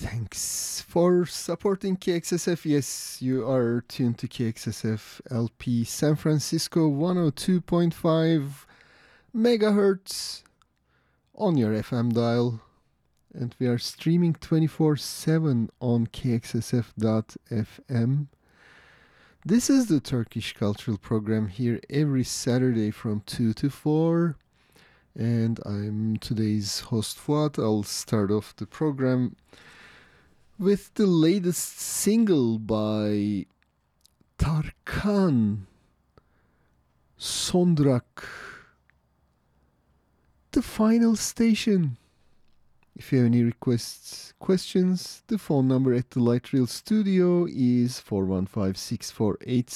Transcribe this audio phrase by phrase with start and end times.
[0.00, 2.64] Thanks for supporting KXSF.
[2.64, 8.50] Yes, you are tuned to KXSF LP San Francisco 102.5
[9.36, 10.44] megahertz
[11.34, 12.60] on your FM dial.
[13.34, 18.26] And we are streaming 24 7 on KXSF.FM.
[19.44, 24.36] This is the Turkish Cultural Program here every Saturday from 2 to 4.
[25.16, 27.58] And I'm today's host Fuad.
[27.58, 29.34] I'll start off the program
[30.58, 33.46] with the latest single by
[34.38, 35.66] Tarkan
[37.16, 38.24] Son Durak.
[40.50, 41.96] The final station.
[42.96, 48.00] If you have any requests, questions, the phone number at the Light Rail Studio is
[48.00, 49.70] 415 648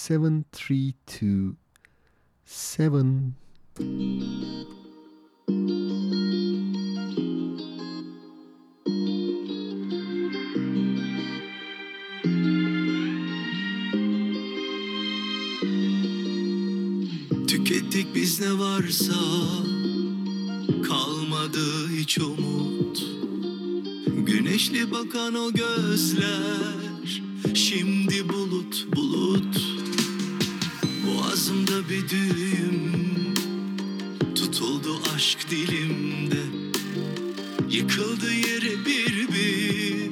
[17.92, 18.02] 7327.
[18.02, 19.14] Tükettik biz ne varsa
[20.88, 23.04] Kalmadı hiç umut.
[24.26, 27.22] Güneşli bakan o gözler
[27.54, 29.56] Şimdi bulut bulut.
[31.06, 33.34] Boğazımda bir düğüm
[34.34, 36.42] Tutuldu aşk dilimde.
[37.70, 40.10] Yıkıldı yere bir bir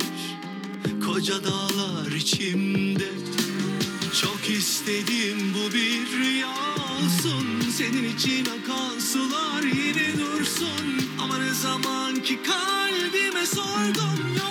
[1.06, 3.08] Koca dağlar içimde
[4.12, 7.70] Çok istedim bu bir rüya olsun.
[7.70, 11.02] Senin için akan sular yine dursun.
[11.22, 14.49] Ama ne zaman ki kalbime sordum Yok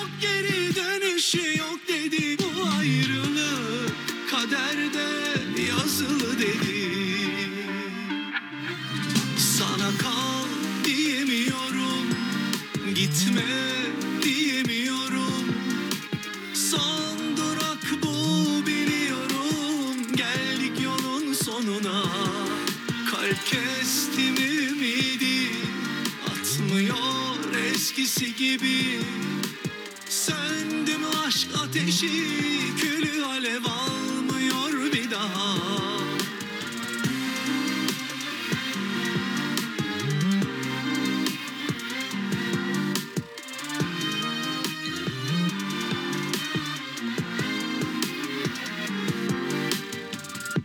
[28.09, 28.99] Eskisi gibi.
[30.09, 32.07] Söndüm aşk ateşi
[32.77, 35.55] Külü alev almıyor bir daha.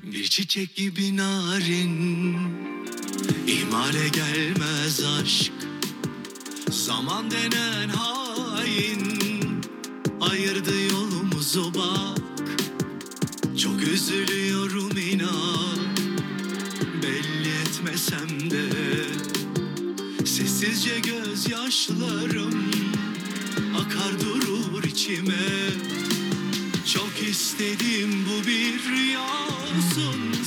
[0.03, 2.37] Bir çiçek gibi narin
[3.47, 5.54] İhmale gelmez aşk
[6.85, 9.63] Zaman denen hain
[10.21, 12.19] Ayırdı yolumuzu bak.
[13.59, 15.79] Çok üzülüyorum inan
[17.03, 18.65] Belli etmesem de.
[20.27, 22.71] Sessizce gözyaşlarım
[23.77, 25.71] Akar durur içime.
[26.95, 29.27] Çok istedim bu bir rüya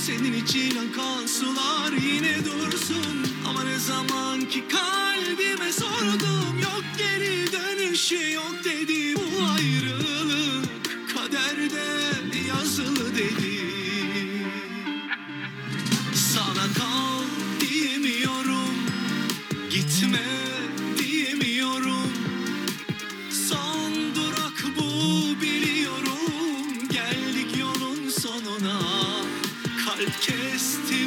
[0.05, 3.26] Senin için akan sular yine dursun
[3.67, 6.59] Ama ne zaman ki kalbime sordum.
[6.63, 10.65] Yok geri dönüşü yok dedi Bu ayrılık.
[11.13, 13.61] Kaderde yazılı dedi.
[16.13, 17.23] Sana kal
[17.59, 18.75] diyemiyorum
[19.69, 20.25] Gitme
[20.97, 22.11] diyemiyorum.
[23.49, 26.89] Son durak bu biliyorum.
[26.91, 28.79] Geldik yolun sonuna.
[29.85, 31.06] Kalp kestim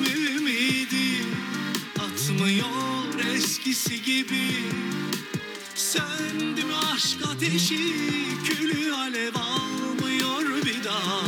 [3.71, 4.51] eskisi gibi.
[5.75, 7.95] Söndü mü aşk ateşi
[8.45, 11.21] Külü alev almıyor bir daha.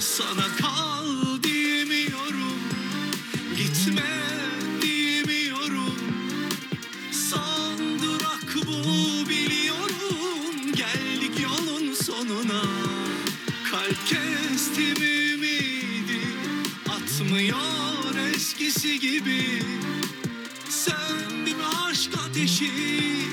[0.00, 2.60] Sana kal diyemiyorum
[3.56, 4.02] Gitme
[4.82, 5.98] diyemiyorum.
[7.12, 7.78] Son
[8.56, 12.62] bu biliyorum Geldik yolun sonuna.
[13.70, 16.20] Kalp kestim ümidi
[16.88, 19.62] Atmıyor eskisi gibi
[22.46, 23.25] desistir.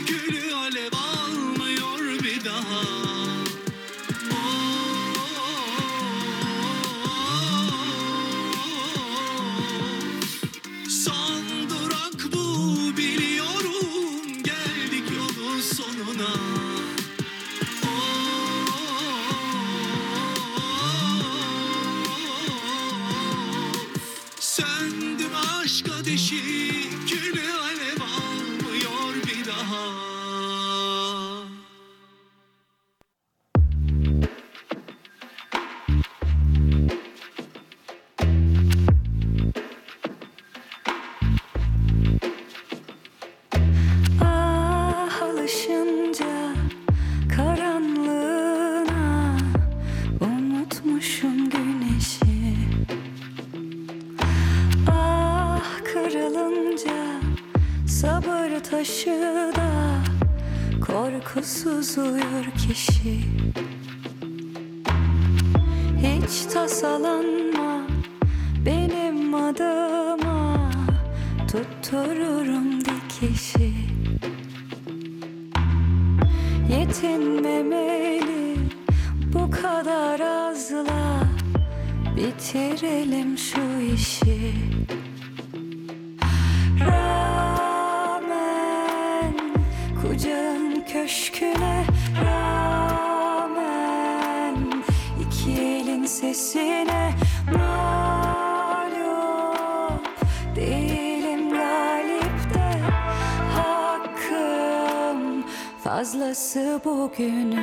[107.15, 107.62] broken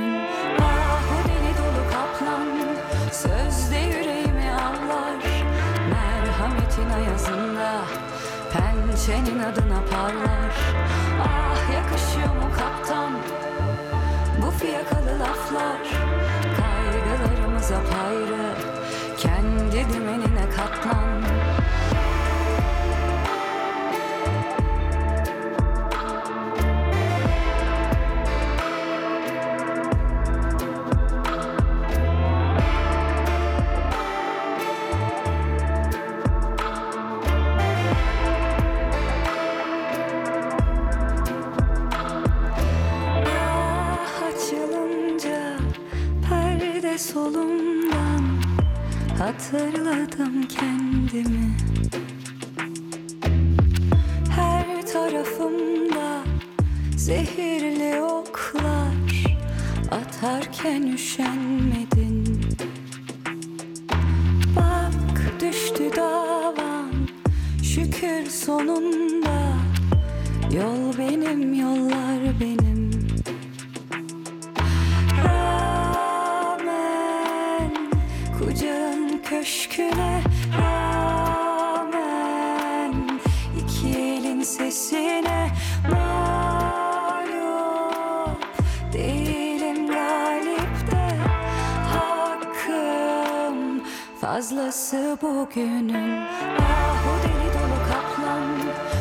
[94.34, 96.22] fazlası bugünün.
[96.60, 98.42] Ah o deli dolu kaplan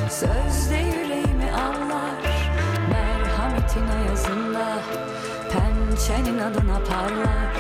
[0.10, 2.52] sözde yüreğimi avlar
[2.90, 4.78] merhametin ayazında
[5.52, 7.54] pençenin adına parlar.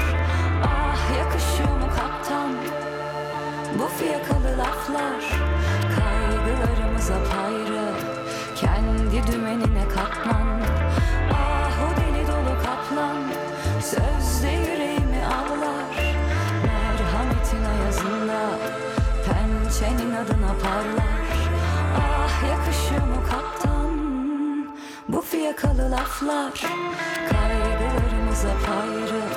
[0.63, 2.51] Ah yakışıyor mu kaptan?
[3.80, 5.22] Bu fiyakalı laflar
[5.95, 7.94] kaygılarımız apayrı
[8.56, 10.62] kendi dümenine katman
[20.19, 21.50] pençenin adına parlar.
[21.98, 23.89] Ah yakışıyor mu kaptan?
[25.10, 26.54] Bu fiyakalı laflar.
[27.30, 29.29] Kaygılarımız apayrı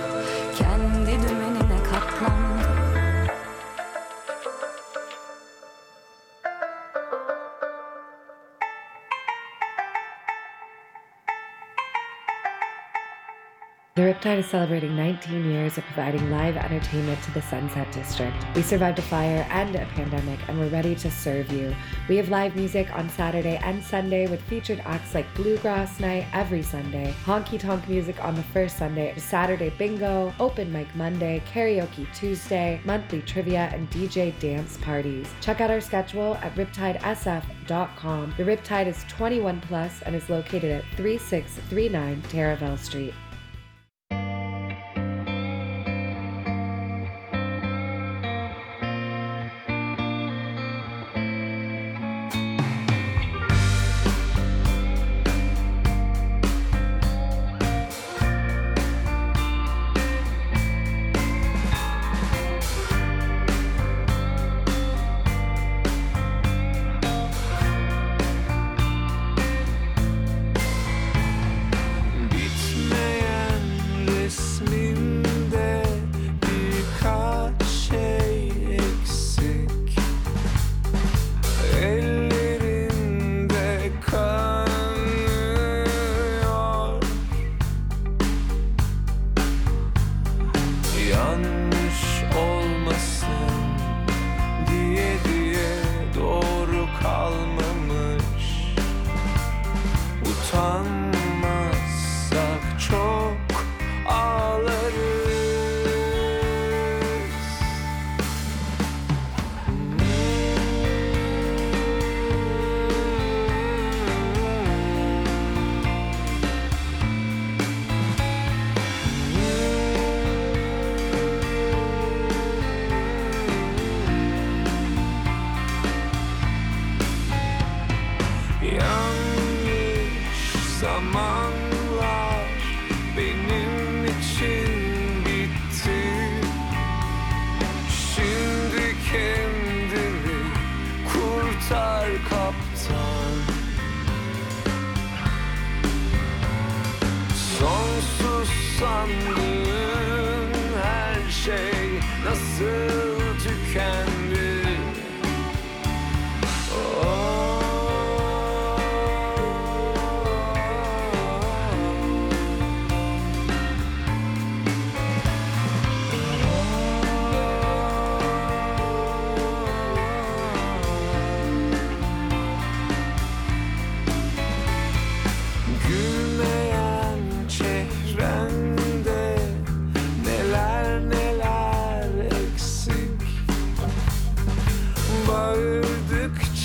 [14.23, 18.37] Riptide is celebrating 19 years of providing live entertainment to the Sunset District.
[18.55, 21.75] We survived a fire and a pandemic, and we're ready to serve you.
[22.09, 26.63] We have live music on Saturday and Sunday with featured acts like Bluegrass Night every
[26.63, 32.81] Sunday, honky tonk music on the first Sunday, Saturday bingo, open mic Monday, karaoke Tuesday,
[32.85, 35.29] monthly trivia, and DJ dance parties.
[35.41, 38.35] Check out our schedule at riptidesf.com.
[38.37, 43.15] The Riptide is 21 plus and is located at 3639 Taraval Street.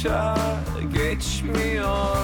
[0.09, 2.16] Bağırdıkça geçmiyor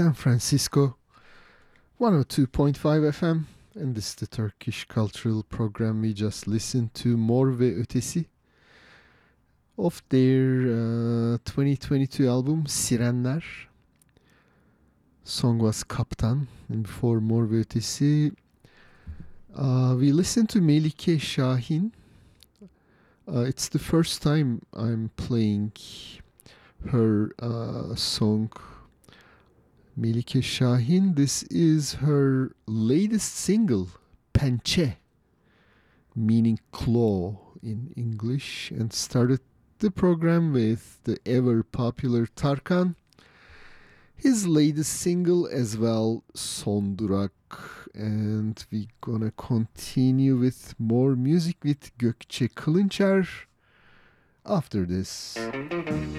[0.00, 0.96] San Francisco
[2.00, 8.24] 102.5 FM and this is the Turkish cultural program we just listened to Mor Ötesi
[9.76, 10.62] of their
[11.34, 13.42] uh, 2022 album Sirenler.
[15.22, 18.34] Song was Kaptan and before Mor Ötesi
[19.54, 21.92] uh, we listened to Melike Şahin.
[23.30, 25.72] Uh, it's the first time I'm playing
[26.90, 28.50] her uh, song
[29.96, 31.14] Melike Şahin.
[31.16, 33.88] This is her latest single,
[34.32, 34.94] Pençe,
[36.14, 39.40] meaning claw in English, and started
[39.80, 42.94] the program with the ever popular Tarkan.
[44.16, 47.30] His latest single as well, Son Durak.
[47.94, 53.26] And we're gonna continue with more music with Gökçe Kılınçer
[54.50, 55.38] after this.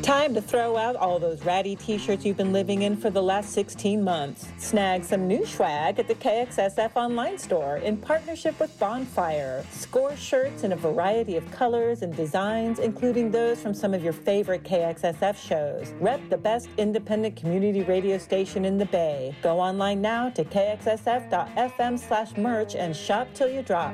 [0.01, 3.21] Time to throw out all those ratty t shirts you've been living in for the
[3.21, 4.47] last 16 months.
[4.57, 9.63] Snag some new swag at the KXSF online store in partnership with Bonfire.
[9.71, 14.13] Score shirts in a variety of colors and designs, including those from some of your
[14.13, 15.93] favorite KXSF shows.
[15.99, 19.35] Rep the best independent community radio station in the Bay.
[19.41, 23.93] Go online now to kxsf.fm slash merch and shop till you drop.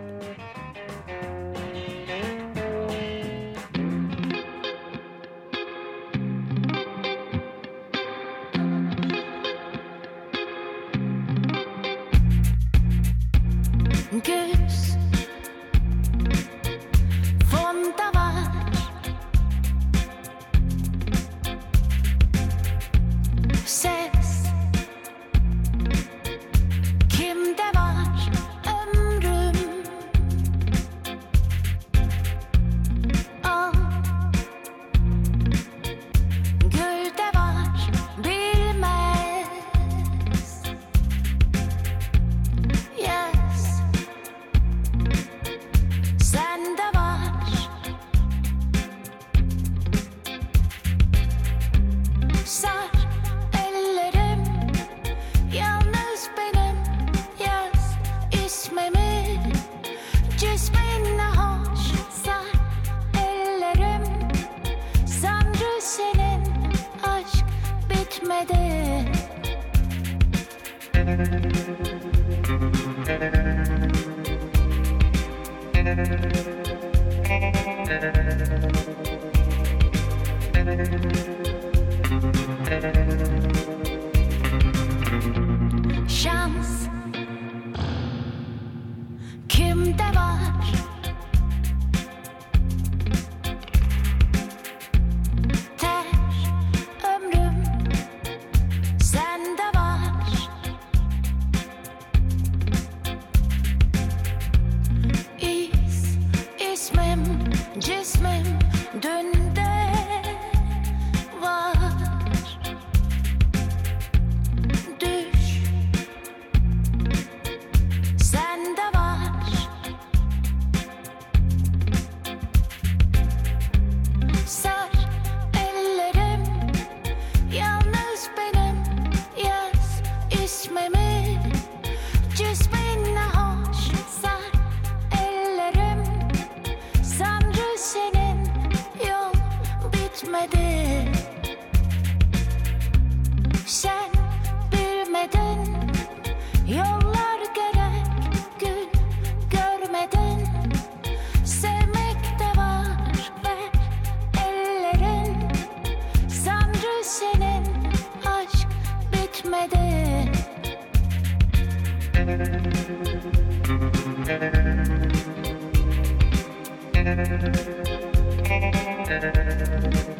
[170.07, 170.13] Yol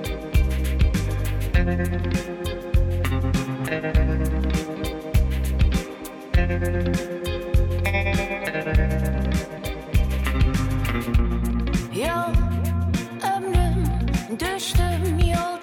[13.24, 13.86] ömrüm
[14.40, 15.57] düştüm yolda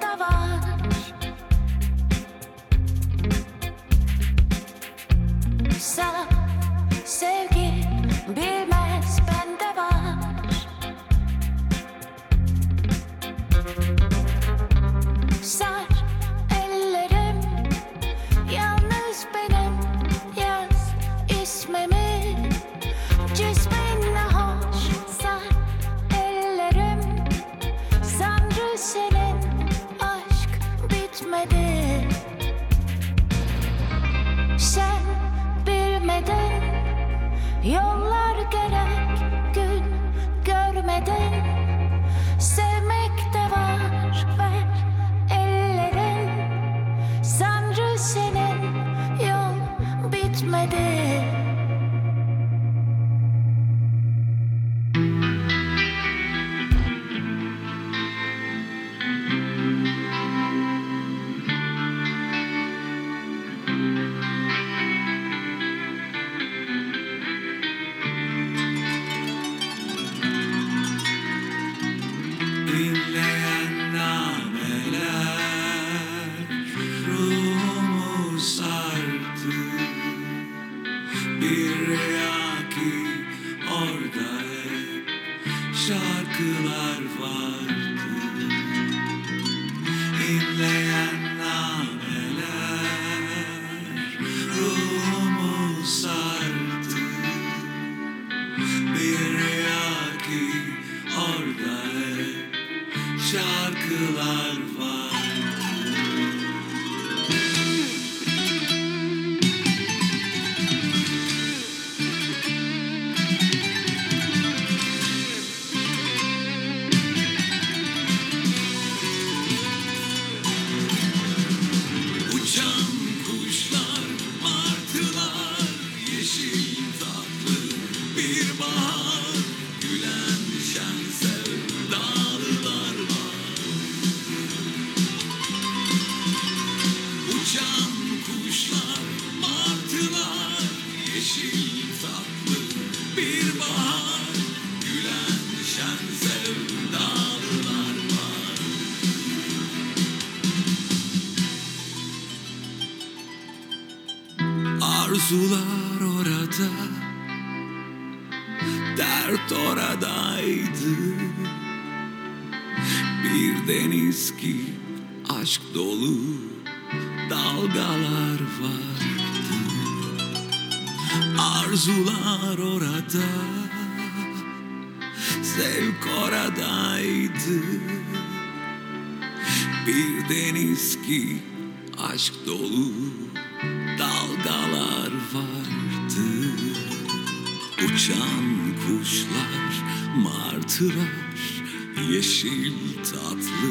[190.78, 191.62] tıraş
[192.10, 192.72] Yeşil
[193.04, 193.70] tatlı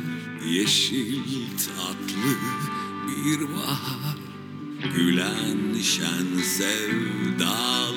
[0.47, 1.23] Yeşil
[1.57, 2.33] tatlı
[3.09, 4.19] bir bahar
[4.97, 7.95] Gülen şen sevdalılar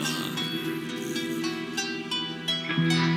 [0.00, 0.24] var
[2.76, 3.13] Thank you.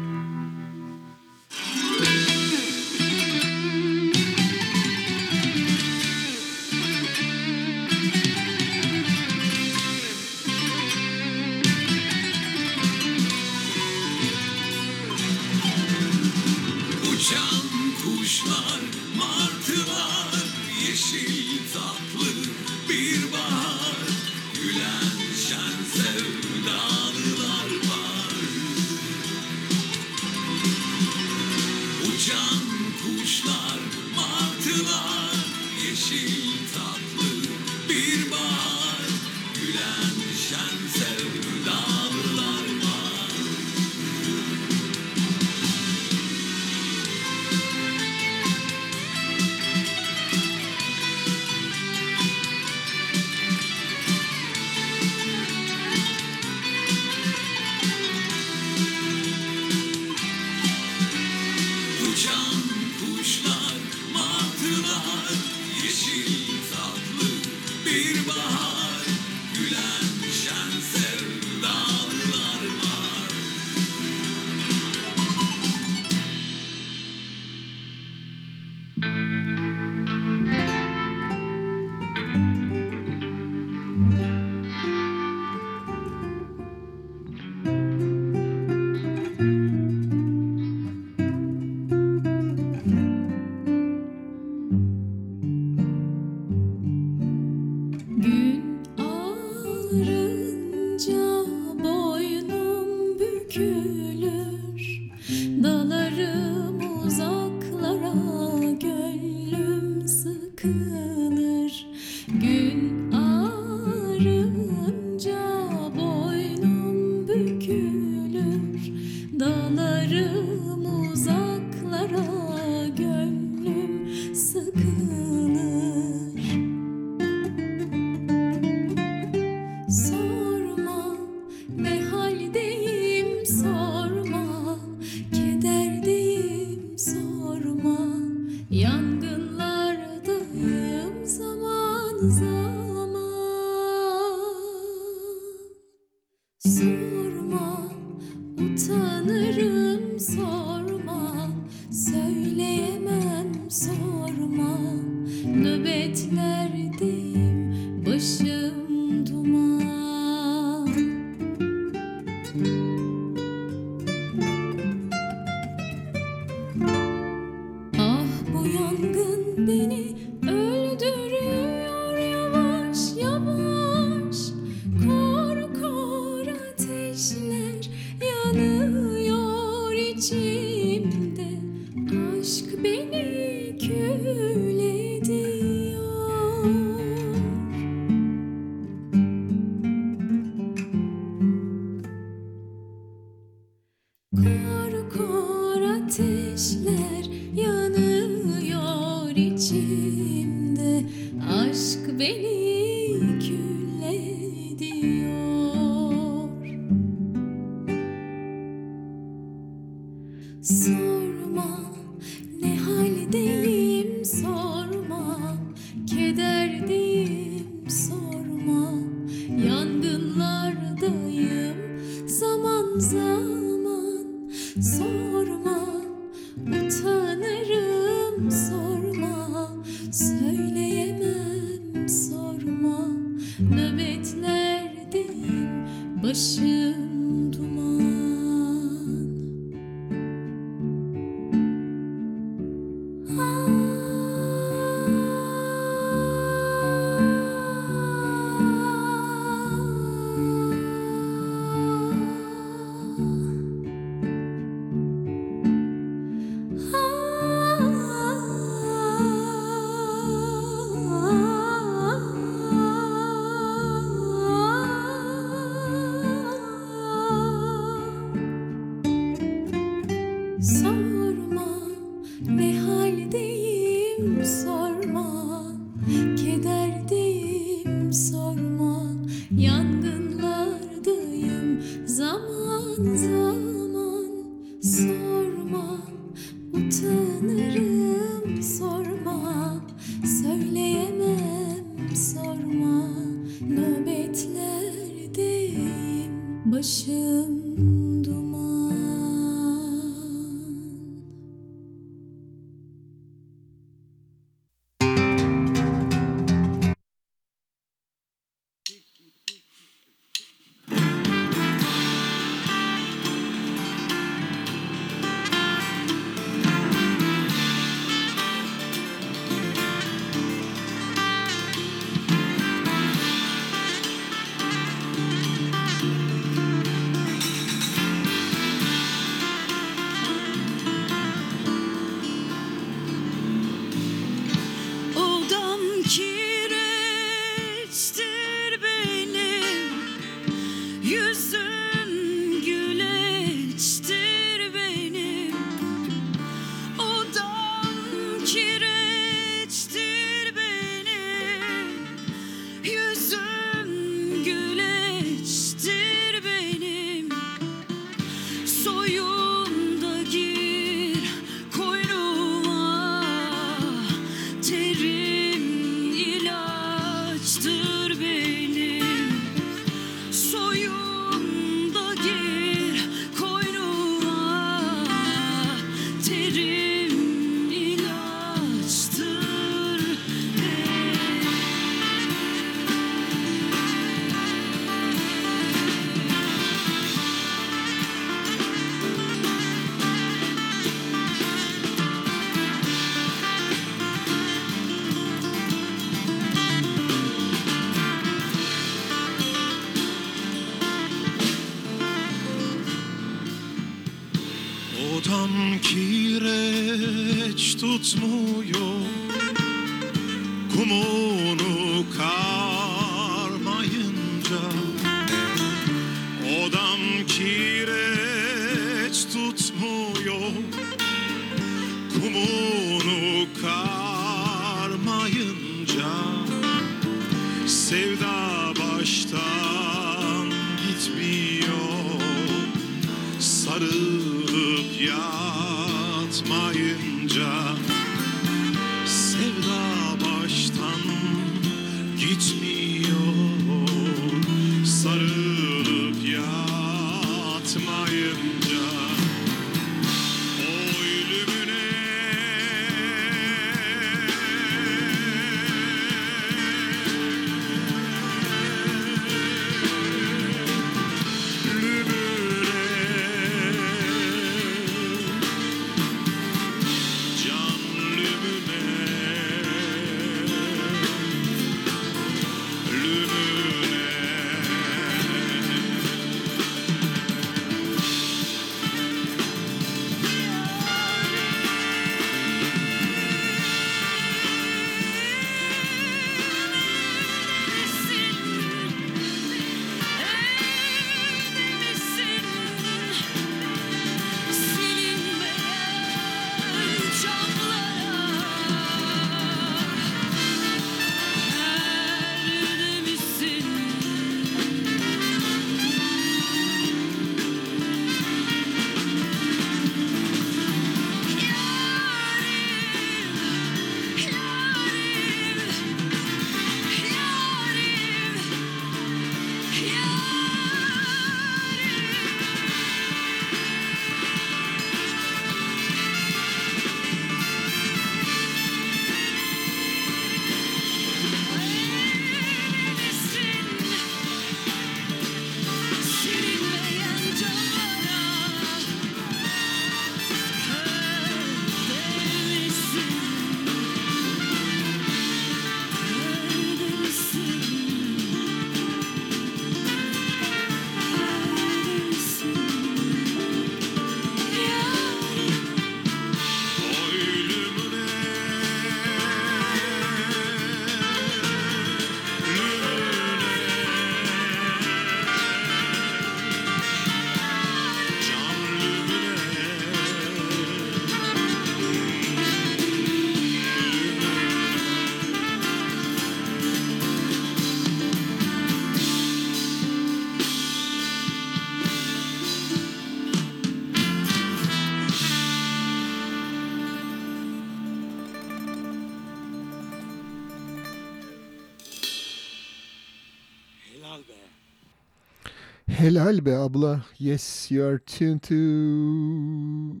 [596.02, 597.04] Helal be abla.
[597.16, 600.00] Yes, you are tuned to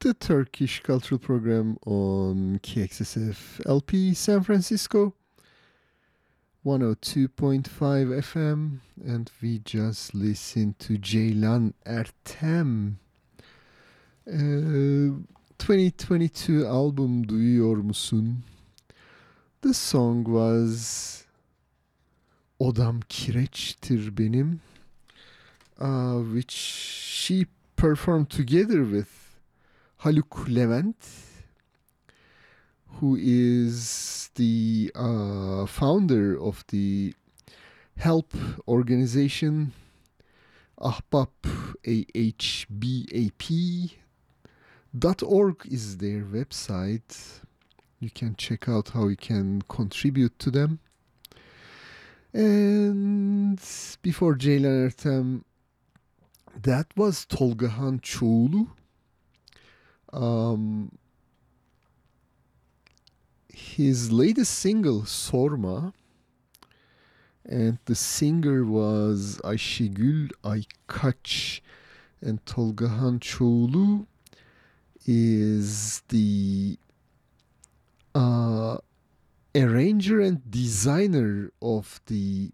[0.00, 5.14] the Turkish Cultural Program on KXSF LP San Francisco
[6.64, 12.96] 102.5 FM and we just listened to Ceylan Ertem
[14.26, 15.22] uh,
[15.56, 18.42] 2022 album Duyuyor musun?
[19.60, 21.25] The song was
[22.60, 24.60] Odam Kireçtir benim.
[25.78, 29.36] Uh, which she performed together with
[30.00, 30.96] Haluk Levent
[33.00, 37.12] who is the uh, founder of the
[37.96, 38.32] help
[38.66, 39.72] organization
[40.80, 41.28] Ahbap
[41.84, 43.90] AHBAP
[44.98, 47.40] dot org is their website.
[48.00, 50.80] You can check out how you can contribute to them
[52.32, 53.58] and
[54.02, 55.44] before Ceylan Ertem
[56.62, 58.68] that was Tolgahan Çoğulu
[60.12, 60.90] um,
[63.52, 65.92] his latest single Sorma
[67.48, 71.60] and the singer was Ayşegül Aykaç.
[72.22, 74.06] And Tolgahan Çoğulu
[75.06, 76.76] is the
[78.14, 78.78] uh,
[79.56, 82.50] arranger and designer of the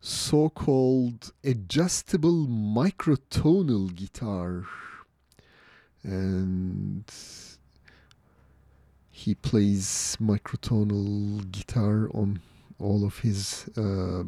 [0.00, 4.64] so-called adjustable microtonal guitar.
[6.02, 7.04] And
[9.10, 12.40] he plays microtonal guitar on
[12.78, 14.22] all of his uh,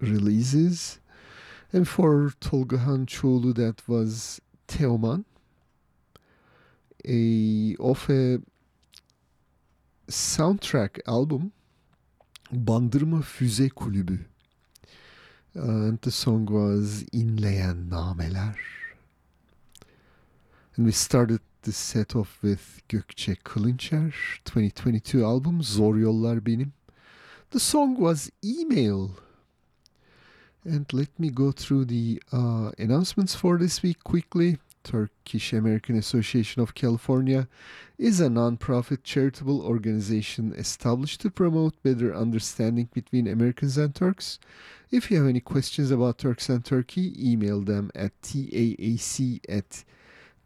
[0.00, 0.98] releases.
[1.72, 5.24] And for Tolgahan Çoğulu that was Teoman
[7.06, 8.40] a of a
[10.08, 11.52] soundtrack album
[12.52, 14.18] Bandırma Füze Kulübü.
[15.54, 18.58] And the song was İnleyen Nameler.
[20.78, 24.14] And we started the set off with Gökçe Kılınçer
[24.46, 26.72] 2022 album Zor Yollar Benim.
[27.50, 29.08] The song was Email.
[30.64, 34.58] And let me go through the uh, announcements for this week quickly.
[34.84, 37.48] Turkish American Association of California
[37.98, 44.38] is a non-profit charitable organization established to promote better understanding between Americans and Turks.
[44.90, 49.84] If you have any questions about Turks and Turkey, email them at taac at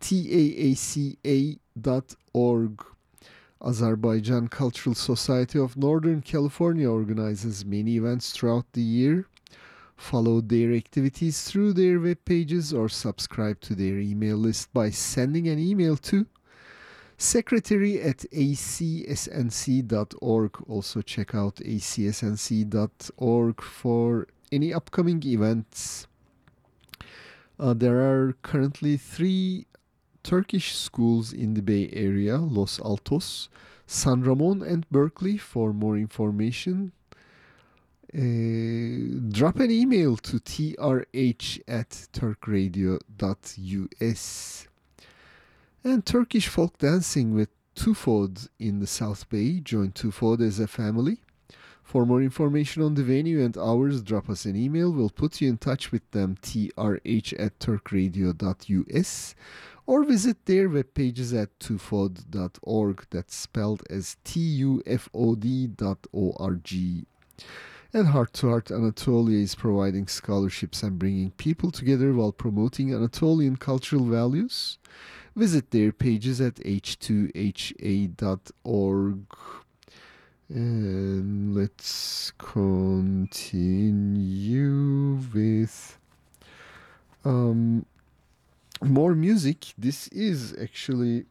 [0.00, 0.46] taaca.org.
[3.62, 9.26] Azerbaijan Cultural Society of Northern California organizes many events throughout the year.
[9.96, 15.46] Follow their activities through their web pages or subscribe to their email list by sending
[15.46, 16.24] an email to
[17.20, 19.12] secretary at acsnc.org.
[20.68, 22.80] Also, check out acsnc.org
[23.60, 26.06] for any upcoming events.
[27.58, 29.66] Uh, there are currently three
[30.22, 33.48] Turkish schools in the Bay Area Los Altos,
[33.86, 35.36] San Ramon, and Berkeley.
[35.36, 36.92] For more information,
[38.14, 38.18] uh,
[39.30, 43.00] drop an email to trh at turkradio.us.
[45.82, 49.60] And Turkish folk dancing with Tufod in the South Bay.
[49.60, 51.20] Join Tufod as a family.
[51.82, 54.92] For more information on the venue and hours, drop us an email.
[54.92, 59.34] We'll put you in touch with them, trh at turkradio.us,
[59.86, 63.06] or visit their web pages at tufod.org.
[63.08, 67.06] That's spelled as T U F O D dot O R G.
[67.94, 73.56] And Heart to Heart Anatolia is providing scholarships and bringing people together while promoting Anatolian
[73.56, 74.78] cultural values.
[75.36, 77.36] Visit their pages at h2ha.org.
[80.48, 83.60] And let's continue
[85.32, 85.98] with
[87.24, 87.86] um,
[88.82, 89.72] more music.
[89.78, 91.26] This is actually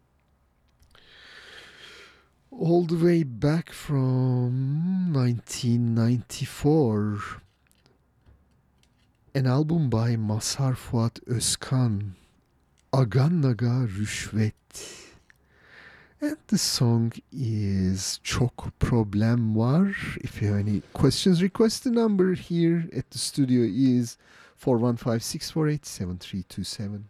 [2.52, 7.20] all the way back from 1994.
[9.36, 12.14] An album by Mazhar Fuat Özkan,
[12.92, 14.54] Agannaga Rüşvet.
[16.22, 19.96] And the song is Çok Problem Var.
[20.22, 24.18] If you have any questions, request the number here at the studio is
[24.58, 27.06] 415 648 7327.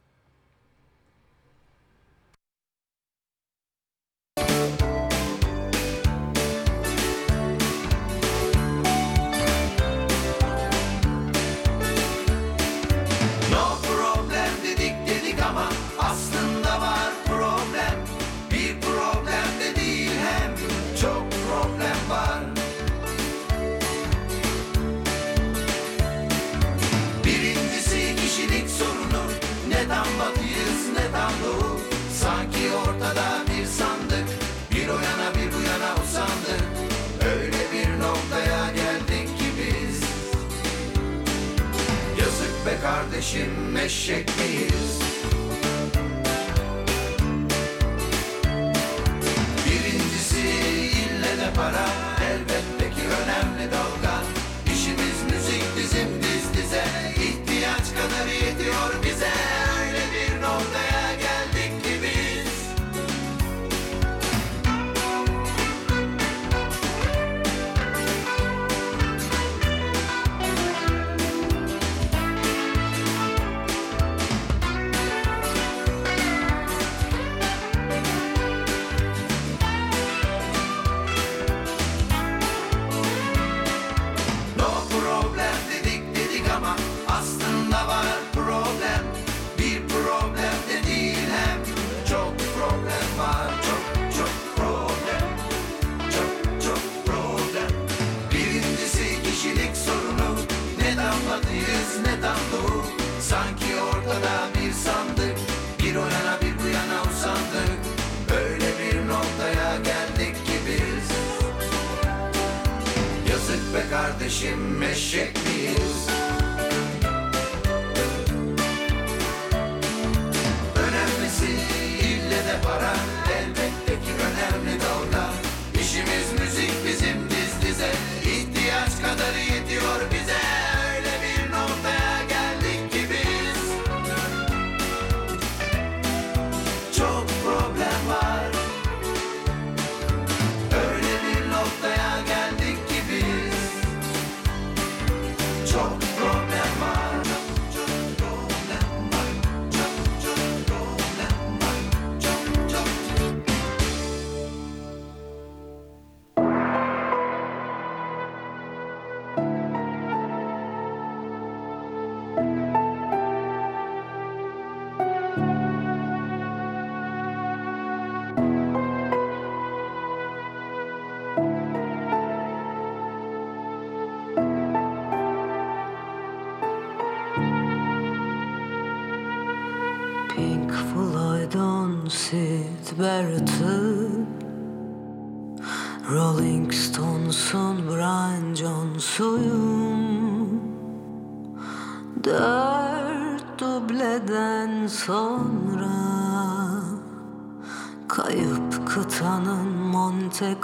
[43.29, 44.99] kardeşim eşek miyiz?
[49.65, 51.89] Birincisi ille de para
[52.31, 54.23] elbette ki önemli dalga
[54.65, 56.83] İşimiz müzik bizim diz dize
[57.15, 59.58] ihtiyaç kadar yetiyor bize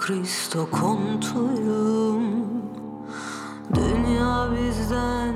[0.08, 2.24] Cristo kontuyum.
[3.76, 5.36] Dünya bizden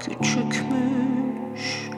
[0.00, 1.90] küçükmüş.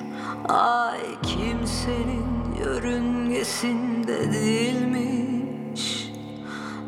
[0.48, 6.12] Ay kimsenin yörüngesinde değilmiş.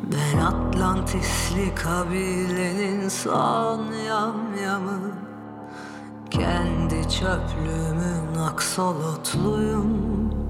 [0.02, 5.12] Ben Atlantisli kabilenin son yamyamı.
[6.30, 10.45] Kendi çöplüğümün aksolotluyum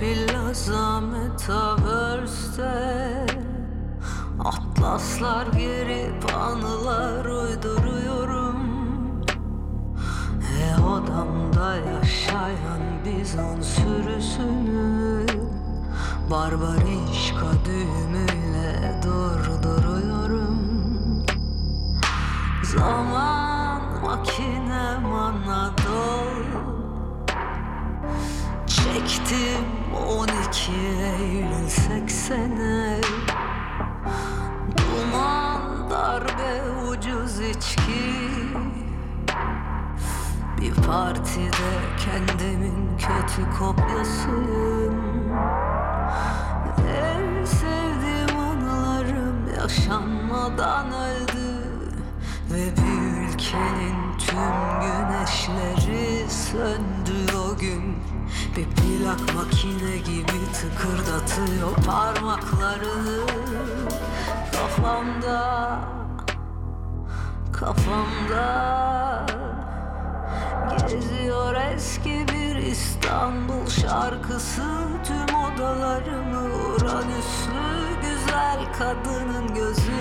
[0.00, 2.70] plaza metaverse'te
[4.44, 8.56] Atlaslar gerip anılar uyduruyorum.
[10.60, 15.26] E odamda yaşayan bizon sürüsünü
[16.30, 20.58] Barbarişka düğümüyle durduruyorum.
[22.62, 26.80] Zaman makinem Anadolu
[28.66, 33.00] Çektim 12 Eylül 80'e
[34.78, 38.30] Duman, darbe, ucuz içki.
[40.60, 41.70] Bir partide
[42.04, 45.00] kendimin kötü kopyasıyım.
[46.88, 51.70] En sevdiğim anılarım yaşanmadan öldü.
[52.50, 57.89] Ve bir ülkenin tüm güneşleri söndü o gün
[58.56, 63.26] Bir plak makine gibi tıkırdatıyor parmaklarını.
[64.52, 65.78] Kafamda,
[67.52, 68.80] kafamda
[70.88, 74.62] Geziyor eski bir İstanbul şarkısı.
[75.04, 79.92] Tüm odalarımı Uranüslü güzel kadının gözü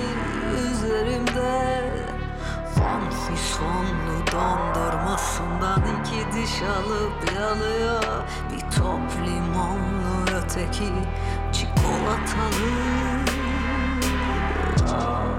[0.72, 1.99] üzerimde
[2.90, 8.04] Van Fisonlu dondurmasından iki diş alıp yalıyor.
[8.52, 10.94] Bir top limonlu öteki
[11.52, 12.70] çikolatalı.
[14.90, 15.39] Alüminyum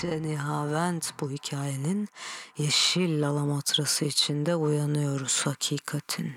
[0.00, 2.08] geçtikçe nihavent bu hikayenin
[2.58, 6.32] yeşil lalamotrası içinde uyanıyoruz hakikatin.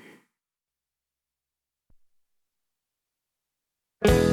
[4.05, 4.32] O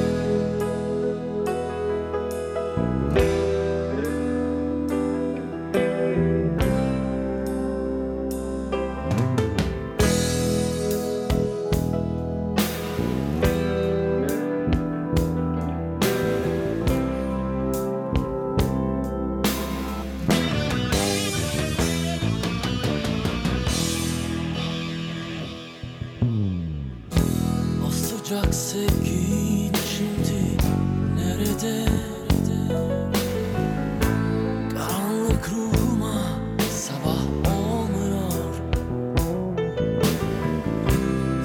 [28.41, 29.73] sıcak sevgin
[31.17, 31.87] nerede?
[34.73, 36.23] Karanlık ruhuma
[36.71, 38.55] sabah olmuyor.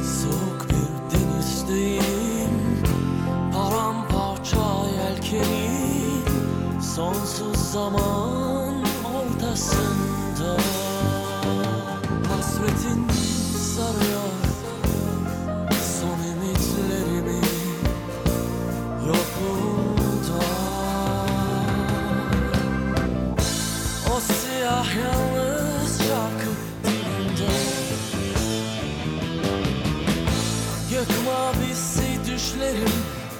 [0.03, 2.83] Soğuk bir denizdeyim
[3.53, 6.25] Paramparça yelkenin
[6.81, 8.75] Sonsuz zaman
[9.05, 9.94] ortasında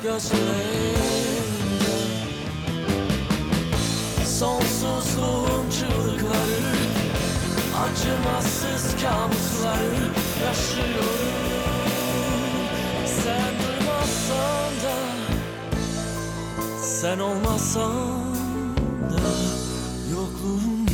[0.06, 1.96] gözlerimde
[4.26, 6.76] Sonsuzluğun çığlıkları
[7.84, 10.12] Acımasız kabusları
[10.46, 11.36] yaşıyorum.
[13.06, 14.98] Sen duymazsan da
[16.84, 18.36] Sen olmazsan
[19.12, 19.30] da
[20.12, 20.85] Yokluğun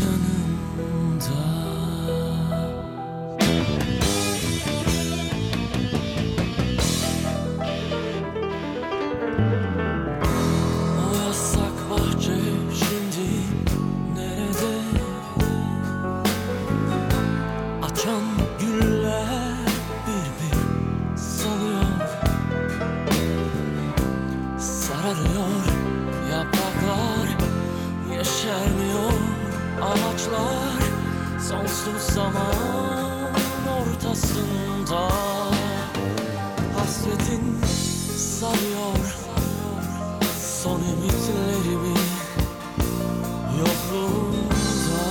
[38.42, 39.16] sarıyor
[40.64, 41.98] Son ümitlerimi
[43.60, 45.04] yokluğunda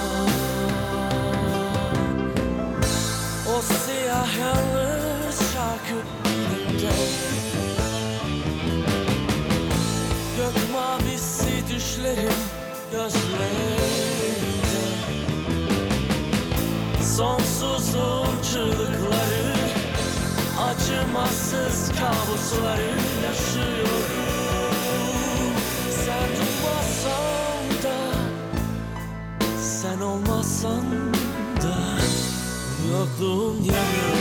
[3.49, 6.93] O siyah yalnız şarkı dilimde
[10.37, 12.41] Gök mavisi düşlerim
[12.93, 14.01] gözlerimde
[17.17, 19.55] Sonsuzluğun çığlıkları
[20.61, 23.10] Acımasız kabusları
[33.21, 34.20] dunia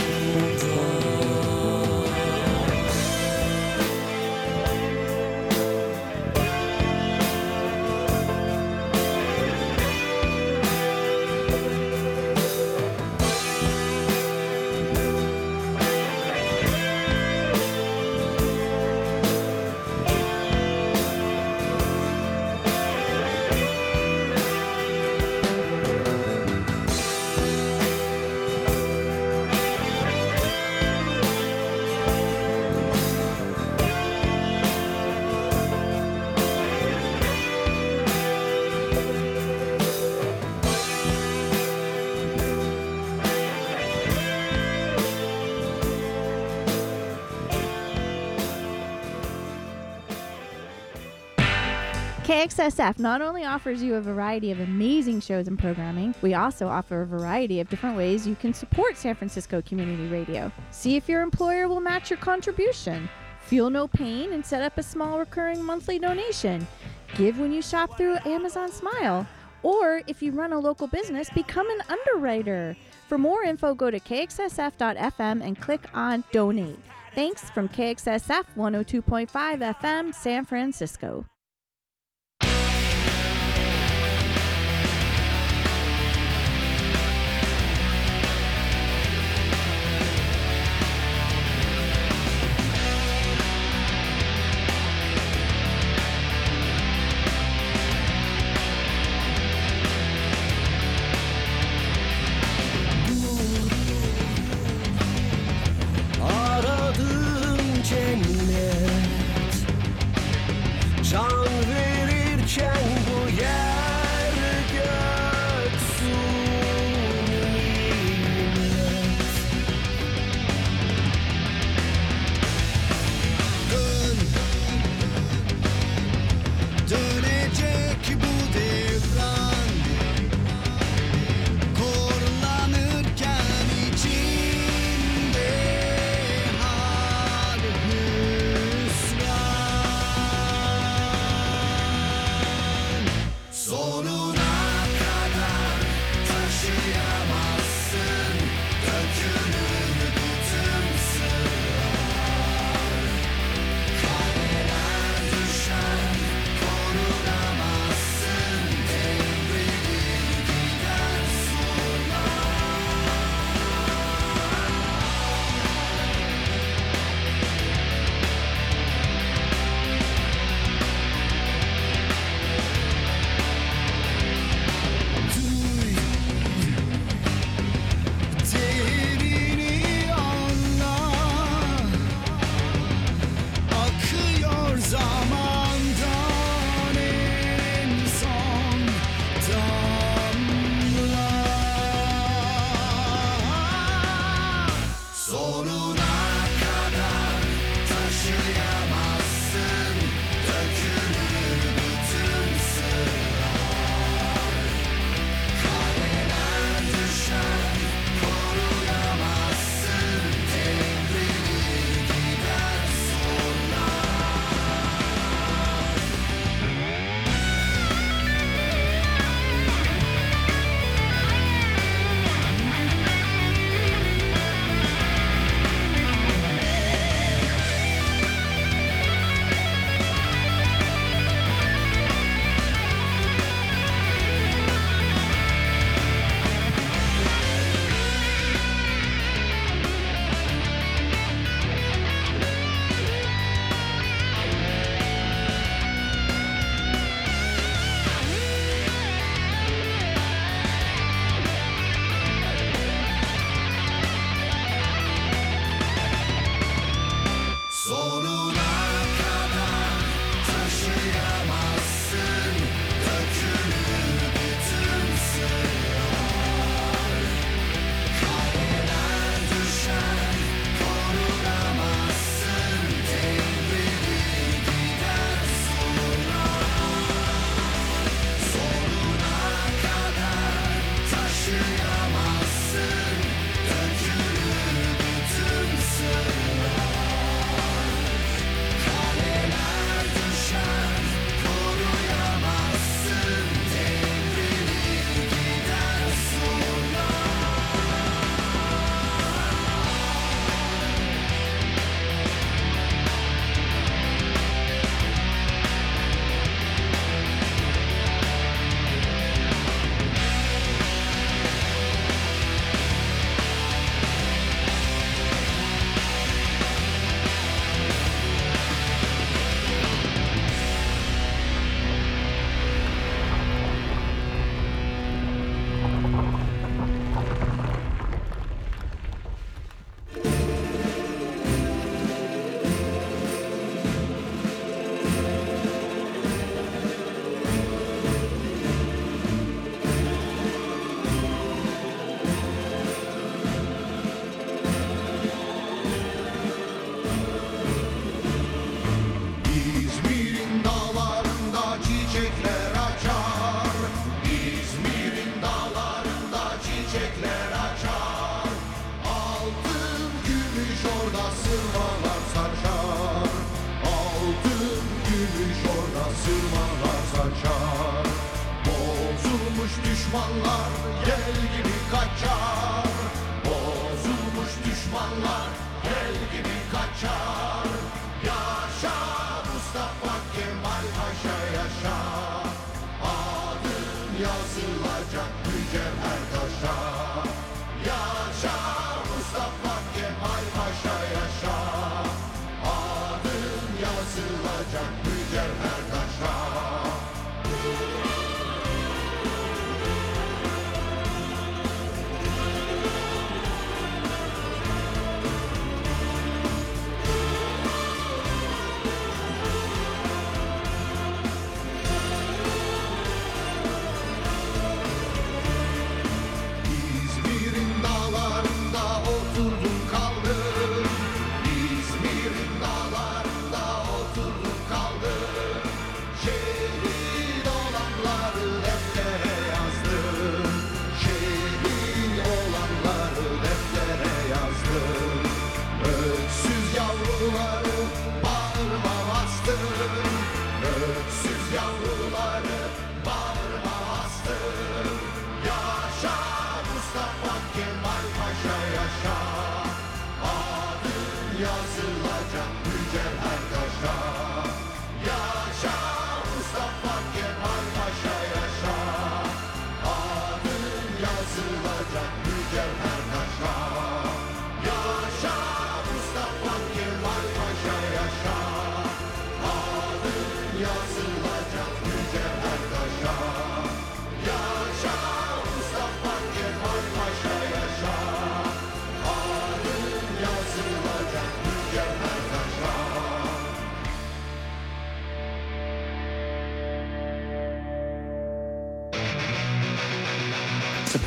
[52.40, 57.02] KXSF not only offers you a variety of amazing shows and programming, we also offer
[57.02, 60.50] a variety of different ways you can support San Francisco Community Radio.
[60.70, 63.10] See if your employer will match your contribution.
[63.42, 66.66] Feel no pain and set up a small recurring monthly donation.
[67.14, 69.26] Give when you shop through Amazon Smile.
[69.62, 72.74] Or if you run a local business, become an underwriter.
[73.06, 76.78] For more info, go to kxsf.fm and click on donate.
[77.14, 81.26] Thanks from KXSF 102.5 FM, San Francisco.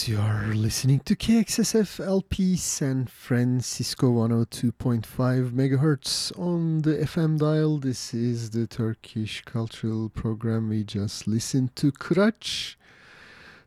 [0.00, 7.78] yes, you are listening to KXSF LP San Francisco 102.5 megahertz on the FM dial.
[7.78, 10.68] This is the Turkish cultural program.
[10.68, 12.76] We just listened to Kıraç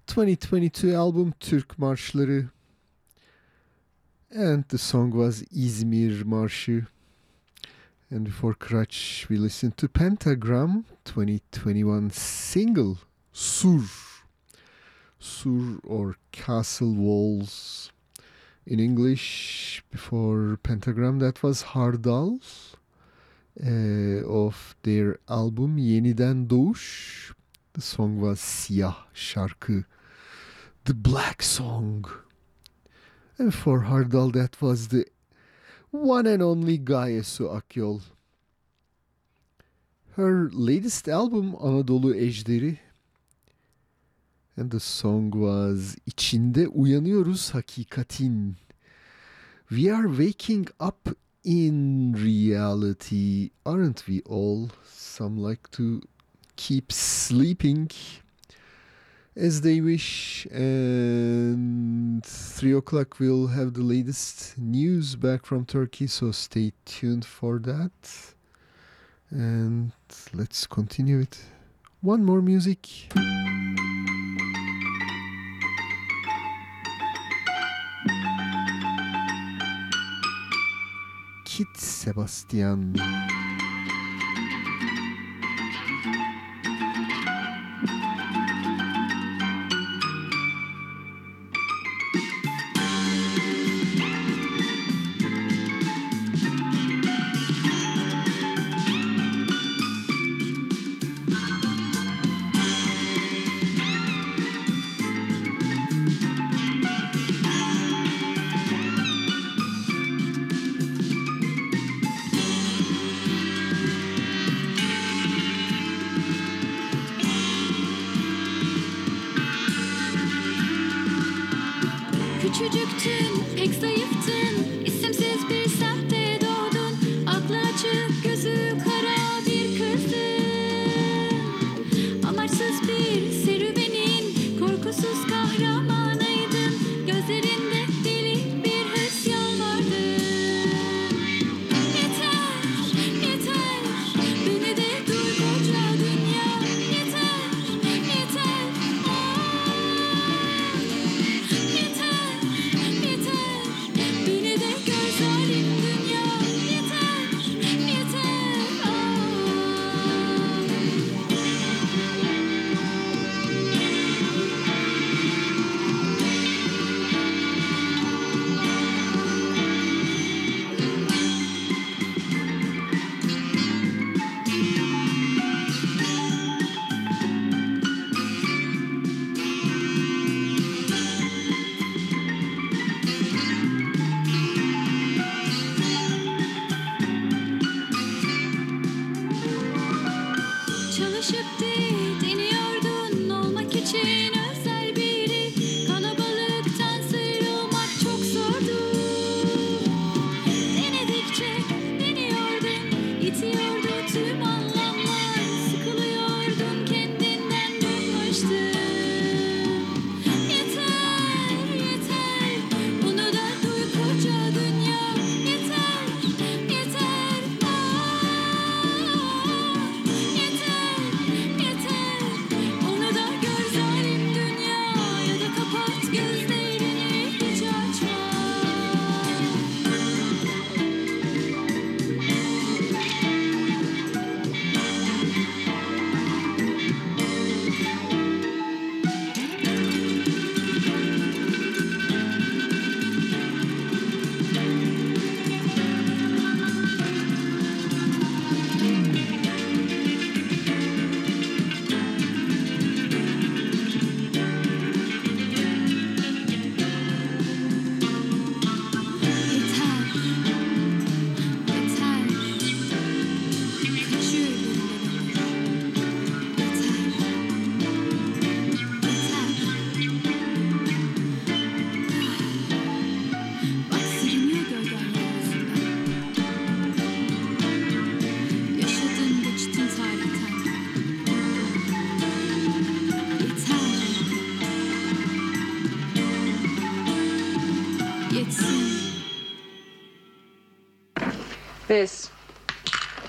[0.08, 2.50] 2022 album Türk Marşları.
[4.36, 6.88] And the song was İzmir Marşı.
[8.12, 12.96] And before Kıraç, we listened to Pentagram 2021 single
[13.34, 14.03] Sur.
[15.24, 17.92] Sur or Castle Walls
[18.66, 21.20] in English before Pentagram.
[21.20, 22.42] That was Hardal
[23.66, 27.32] uh, of their album Yeniden Doğuş.
[27.74, 29.86] The song was Siyah Şarkı,
[30.84, 32.06] the Black Song.
[33.40, 35.06] And for Hardal, that was the
[35.92, 38.02] one and only Gaye Su Akyol.
[40.18, 42.78] Her latest album Anadolu Ejderi
[44.58, 48.56] And the song was İçinde uyanıyoruz hakikatin.
[49.70, 54.70] We are waking up in reality, aren't we all?
[54.96, 56.02] Some like to
[56.56, 57.92] keep sleeping
[59.36, 60.46] as they wish.
[60.52, 67.60] And 3 o'clock we'll have the latest news back from Turkey, so stay tuned for
[67.60, 68.36] that.
[69.32, 69.92] And
[70.34, 71.40] let's continue it.
[72.02, 73.10] One more music.
[81.54, 82.98] Kid Sebastian.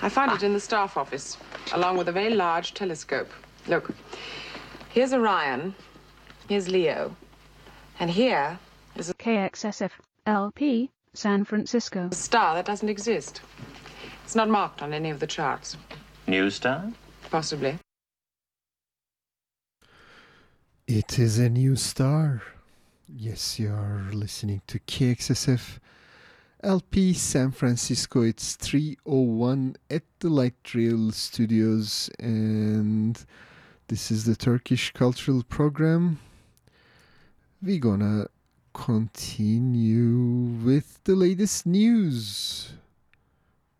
[0.04, 1.38] I found it in the staff office,
[1.72, 3.30] along with a very large telescope.
[3.66, 3.90] Look,
[4.90, 5.74] here's Orion,
[6.46, 7.16] here's Leo,
[7.98, 8.58] and here
[8.96, 9.92] is a KXSF
[10.26, 12.10] LP San Francisco.
[12.12, 13.40] A star that doesn't exist.
[14.24, 15.78] It's not marked on any of the charts.
[16.26, 16.92] New star?
[17.30, 17.78] Possibly.
[20.86, 22.42] It is a new star.
[23.08, 25.78] Yes, you are listening to KXSF
[26.64, 28.22] LP San Francisco.
[28.22, 33.22] It's 301 at the Light Trail Studios, and
[33.88, 36.20] this is the Turkish Cultural Program.
[37.60, 38.28] We're gonna
[38.72, 40.14] continue
[40.64, 42.72] with the latest news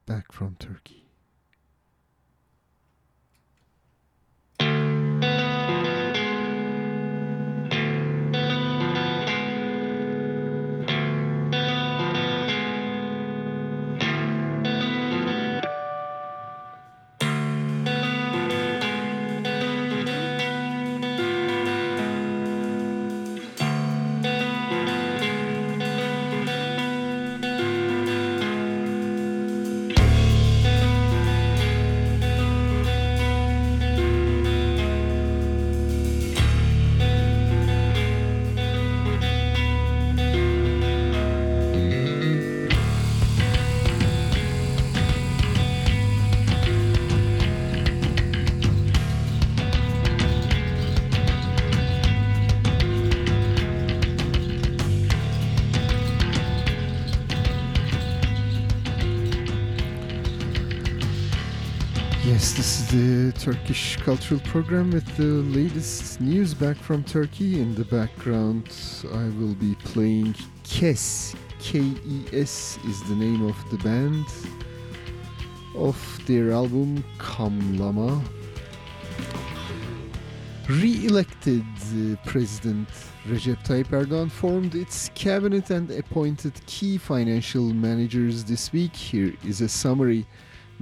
[0.05, 1.04] back from Turkey.
[63.39, 67.61] Turkish Cultural Program with the latest news back from Turkey.
[67.61, 68.69] In the background,
[69.13, 71.35] I will be playing KES.
[71.61, 74.27] K E S is the name of the band
[75.75, 78.23] of their album Kamlama.
[80.69, 82.89] Re elected uh, President
[83.27, 88.95] Recep Tayyip Erdogan formed its cabinet and appointed key financial managers this week.
[88.95, 90.27] Here is a summary.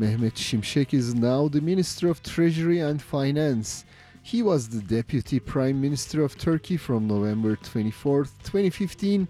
[0.03, 3.85] Mehmet Şimşek is now the Minister of Treasury and Finance.
[4.25, 9.29] He was the Deputy Prime Minister of Turkey from November 24, 2015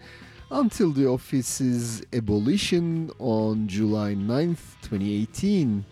[0.51, 5.85] until the office's abolition on July 9, 2018.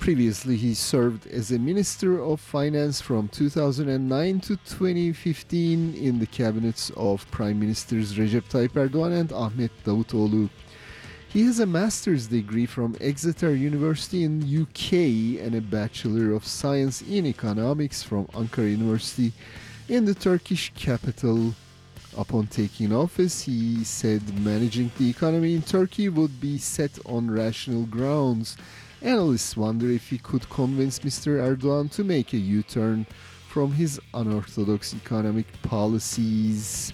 [0.00, 6.90] Previously, he served as a Minister of Finance from 2009 to 2015 in the cabinets
[6.96, 10.50] of Prime Ministers Recep Tayyip Erdogan and Ahmet Davutoğlu.
[11.28, 17.02] He has a master's degree from Exeter University in UK and a Bachelor of Science
[17.02, 19.32] in Economics from Ankara University
[19.88, 21.52] in the Turkish capital.
[22.16, 27.84] Upon taking office, he said managing the economy in Turkey would be set on rational
[27.84, 28.56] grounds.
[29.02, 31.40] Analysts wonder if he could convince Mr.
[31.40, 33.04] Erdogan to make a U turn
[33.48, 36.92] from his unorthodox economic policies.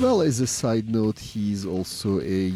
[0.00, 2.52] Well, as a side note, he's also a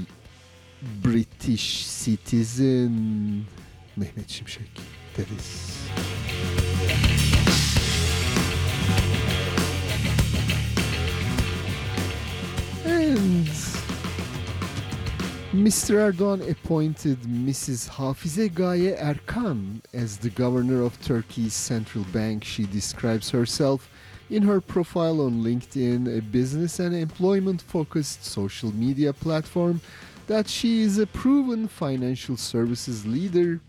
[1.02, 3.46] British citizen.
[3.96, 4.98] Mehmet Şimşek.
[5.18, 5.78] bekleriz.
[12.84, 13.48] And
[15.52, 15.98] Mr.
[15.98, 17.88] Erdogan appointed Mrs.
[17.88, 22.44] Hafize Gaye Erkan as the governor of Turkey's central bank.
[22.44, 23.88] She describes herself
[24.30, 29.80] in her profile on LinkedIn, a business and employment focused social media platform,
[30.26, 33.60] that she is a proven financial services leader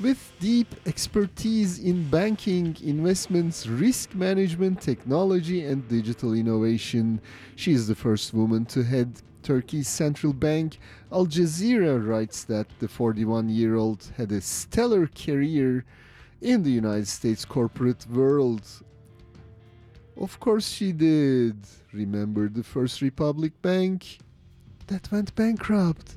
[0.00, 7.20] with deep expertise in banking, investments, risk management, technology, and digital innovation.
[7.54, 10.78] She is the first woman to head Turkey's central bank.
[11.12, 15.84] Al Jazeera writes that the 41 year old had a stellar career
[16.40, 18.62] in the United States corporate world.
[20.20, 21.56] Of course, she did.
[21.94, 24.18] Remember the First Republic Bank
[24.88, 26.14] that went bankrupt?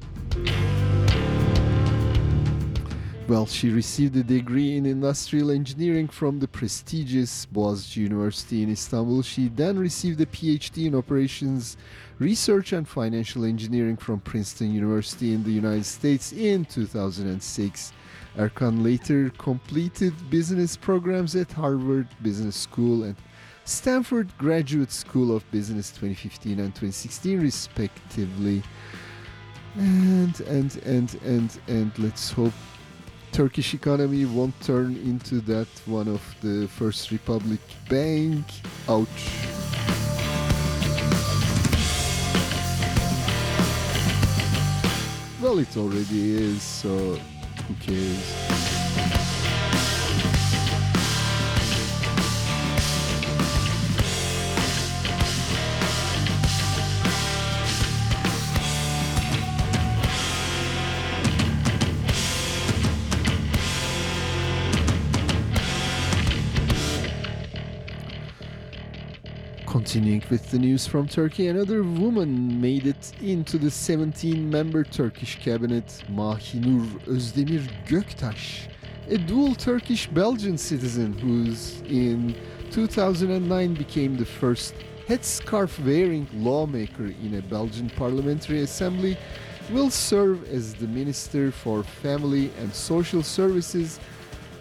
[3.29, 9.21] Well, she received a degree in industrial engineering from the prestigious Boğaziçi University in Istanbul.
[9.21, 11.77] She then received a PhD in operations
[12.19, 17.93] research and financial engineering from Princeton University in the United States in 2006.
[18.37, 23.15] Erkan later completed business programs at Harvard Business School and
[23.65, 28.61] Stanford Graduate School of Business 2015 and 2016 respectively.
[29.75, 32.53] And and and and and let's hope
[33.31, 38.45] Turkish economy won't turn into that one of the First Republic Bank.
[38.89, 39.07] Ouch.
[45.41, 49.32] Well, it already is, so who cares?
[69.93, 75.37] Continuing with the news from Turkey, another woman made it into the 17 member Turkish
[75.39, 78.61] cabinet, Mahinur Özdemir Göktaş,
[79.11, 82.35] a dual Turkish Belgian citizen who's in
[82.71, 84.73] 2009 became the first
[85.07, 89.15] headscarf wearing lawmaker in a Belgian parliamentary assembly,
[89.69, 93.99] will serve as the Minister for Family and Social Services,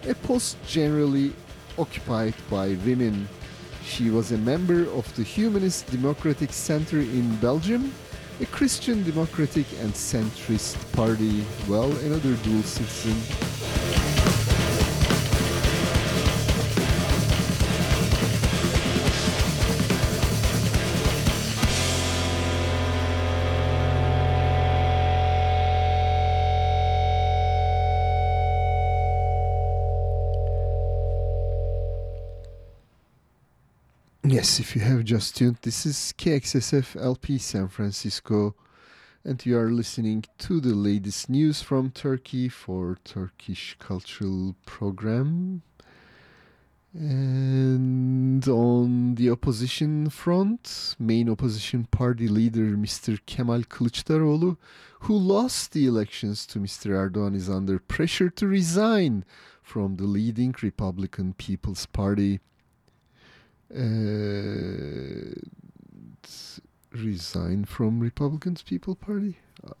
[0.07, 1.33] a post generally
[1.79, 3.27] occupied by women.
[3.85, 7.93] She was a member of the Humanist Democratic Center in Belgium,
[8.41, 11.43] a Christian democratic and centrist party.
[11.67, 14.12] Well, another dual citizen.
[34.33, 38.55] Yes, if you have just tuned, this is KXSF LP San Francisco,
[39.23, 45.61] and you are listening to the latest news from Turkey for Turkish Cultural Program.
[46.95, 53.19] And on the opposition front, main opposition party leader Mr.
[53.27, 54.57] Kemal Kılıçdaroğlu,
[55.01, 56.89] who lost the elections to Mr.
[56.95, 59.25] Erdogan, is under pressure to resign
[59.61, 62.39] from the leading Republican People's Party.
[63.75, 65.33] Uh,
[66.91, 69.39] resign from Republicans People Party.
[69.67, 69.73] Uh,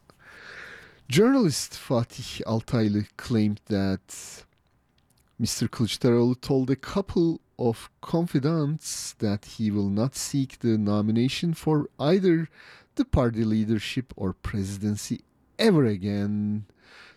[1.07, 4.45] journalist Fatih Altaylı claimed that
[5.39, 5.67] Mr.
[5.67, 12.47] Kılıçdaroğlu told a couple of confidants that he will not seek the nomination for either
[12.95, 15.19] the party leadership or presidency
[15.59, 16.65] ever again.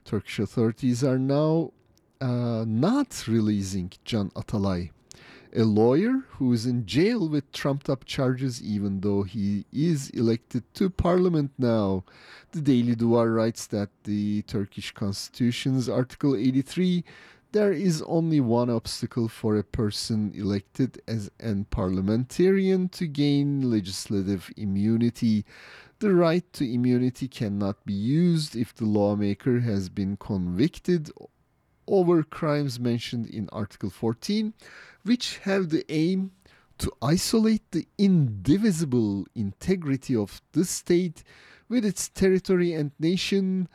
[0.05, 1.72] Turkish authorities are now
[2.20, 4.91] uh, not releasing Can Atalay
[5.57, 10.62] a lawyer who is in jail with trumped up charges even though he is elected
[10.74, 12.04] to parliament now.
[12.53, 17.04] The Daily Duvar writes that the Turkish constitution's Article 83
[17.53, 24.53] there is only one obstacle for a person elected as an parliamentarian to gain legislative
[24.58, 25.46] immunity.
[26.00, 31.11] The right to immunity cannot be used if the lawmaker has been convicted
[31.88, 34.54] over crimes mentioned in Article 14,
[35.03, 36.33] which have the aim
[36.79, 41.22] to isolate the indivisible integrity of the state
[41.68, 43.68] with its territory and nation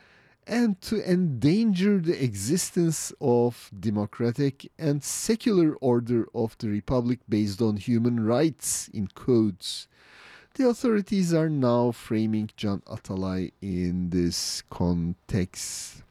[0.46, 7.76] and to endanger the existence of democratic and secular order of the republic based on
[7.76, 9.86] human rights in codes
[10.54, 16.02] the authorities are now framing Can Atalay in this context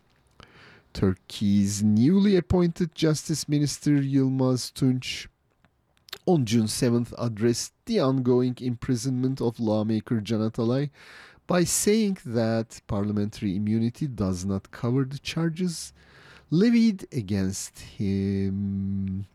[0.93, 5.27] Turkey's newly appointed Justice Minister Yilmaz Tunç
[6.25, 10.89] on June 7th addressed the ongoing imprisonment of lawmaker Can
[11.47, 15.93] by saying that parliamentary immunity does not cover the charges
[16.49, 19.25] levied against him.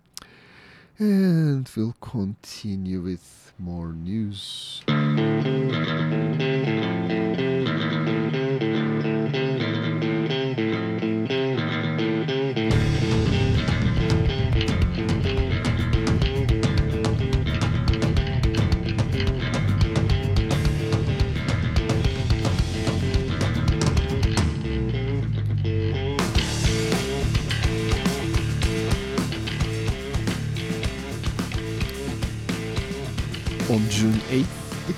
[0.99, 4.83] And we'll continue with more news.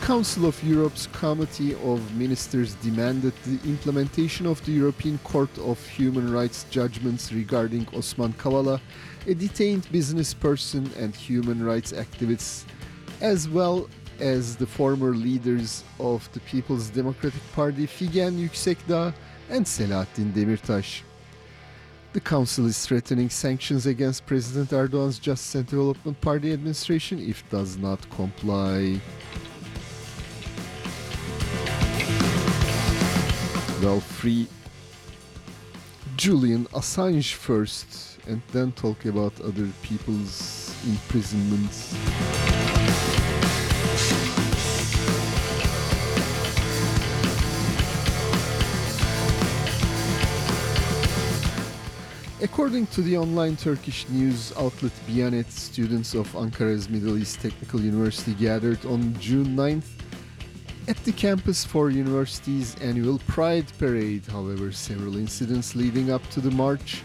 [0.08, 6.32] Council of Europe's Committee of Ministers demanded the implementation of the European Court of Human
[6.32, 8.80] Rights judgments regarding Osman Kavala,
[9.26, 12.64] a detained business person and human rights activist,
[13.20, 13.86] as well
[14.18, 19.12] as the former leaders of the People's Democratic Party Figen Yüksekdağ
[19.50, 21.02] and Selahattin Demirtaş.
[22.14, 27.76] The council is threatening sanctions against President Erdogan's Justice and Development Party administration if does
[27.76, 29.02] not comply.
[33.80, 34.48] Well, free
[36.16, 41.94] Julian Assange first and then talk about other people's imprisonments.
[52.42, 58.34] According to the online Turkish news outlet Bianet, students of Ankara's Middle East Technical University
[58.34, 59.97] gathered on June 9th
[60.88, 64.24] at the campus for university's annual Pride Parade.
[64.24, 67.02] However, several incidents leading up to the march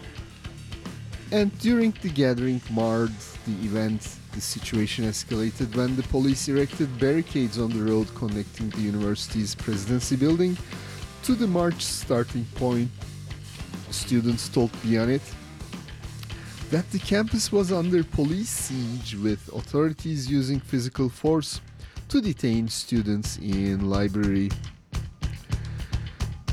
[1.30, 3.12] and during the gathering marred
[3.46, 4.16] the event.
[4.32, 10.16] The situation escalated when the police erected barricades on the road connecting the university's presidency
[10.16, 10.56] building
[11.22, 12.90] to the march starting point
[13.90, 15.22] students told Bianet
[16.70, 21.60] that the campus was under police siege with authorities using physical force
[22.08, 24.50] to detain students in library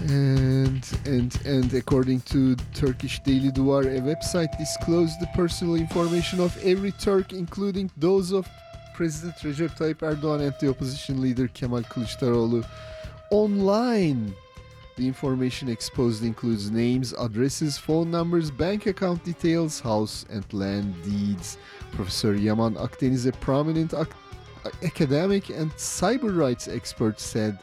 [0.09, 6.57] and and and according to Turkish Daily Duvar, a website disclosed the personal information of
[6.63, 8.47] every Turk, including those of
[8.95, 12.65] President Recep Tayyip Erdogan and the opposition leader Kemal Kılıçdaroğlu,
[13.31, 14.33] online.
[14.97, 21.57] The information exposed includes names, addresses, phone numbers, bank account details, house and land deeds.
[21.93, 24.11] Professor Yaman Akdeniz, a prominent ac-
[24.83, 27.59] academic and cyber rights expert, said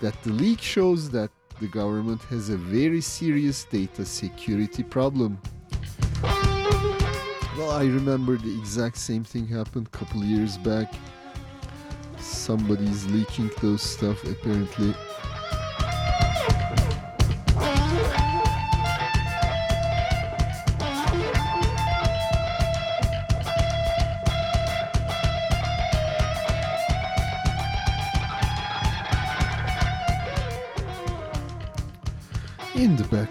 [0.00, 5.38] that the leak shows that the government has a very serious data security problem.
[6.22, 10.94] Well, I remember the exact same thing happened a couple years back.
[12.18, 14.94] Somebody's leaking those stuff apparently.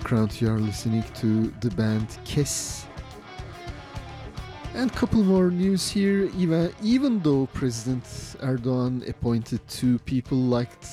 [0.10, 2.88] Background, you are listening to the band Kiss.
[4.74, 6.32] And couple more news here.
[6.36, 8.04] Even, even though President
[8.42, 10.88] Erdogan appointed two people liked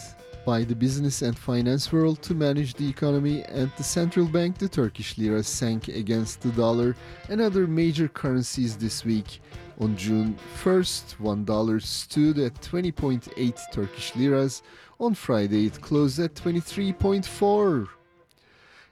[0.44, 4.68] by the business and finance world to manage the economy and the central bank, the
[4.68, 6.94] Turkish lira sank against the dollar
[7.30, 9.40] and other major currencies this week.
[9.80, 14.62] On June 1st, $1 stood at 20.8 Turkish liras.
[15.00, 17.95] On Friday, it closed at 23.4.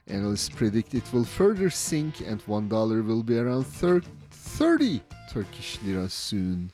[0.07, 6.71] Analysts predict it will further sink and $1 will be around 30 Turkish lira soon.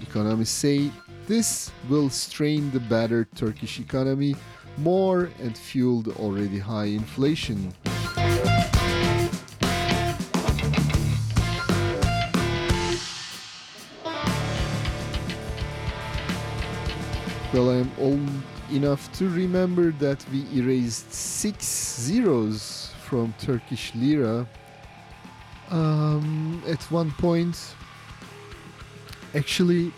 [0.00, 0.90] Economists say
[1.26, 4.36] this will strain the battered Turkish economy
[4.76, 7.74] more and fuel the already high inflation.
[17.52, 18.20] Well, I'm old
[18.70, 21.64] enough to remember that we erased six
[22.00, 24.46] zeros from Turkish lira
[25.70, 27.74] um, at one point.
[29.34, 29.92] Actually,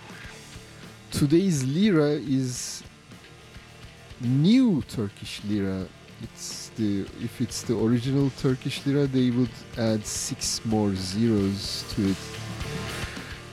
[1.11, 2.83] today's lira is
[4.21, 5.87] new Turkish lira.
[6.23, 12.11] It's the if it's the original Turkish lira, they would add six more zeros to
[12.11, 12.17] it.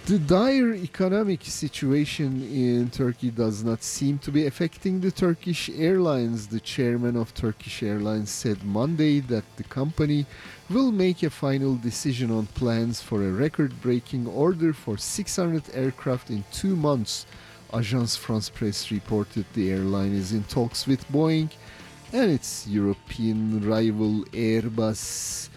[0.07, 6.47] The dire economic situation in Turkey does not seem to be affecting the Turkish Airlines.
[6.47, 10.25] The chairman of Turkish Airlines said Monday that the company
[10.69, 16.29] will make a final decision on plans for a record breaking order for 600 aircraft
[16.29, 17.25] in two months.
[17.73, 21.51] Agence France Presse reported the airline is in talks with Boeing
[22.13, 25.49] and its European rival Airbus.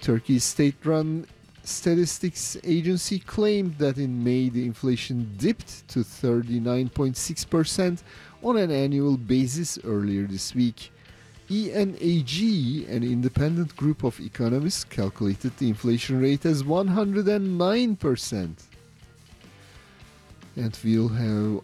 [0.00, 1.26] Turkey's state run
[1.68, 8.02] statistics agency claimed that in May the inflation dipped to 39.6%
[8.42, 10.90] on an annual basis earlier this week.
[11.50, 18.50] ENAG, an independent group of economists, calculated the inflation rate as 109%.
[20.56, 21.62] And we'll have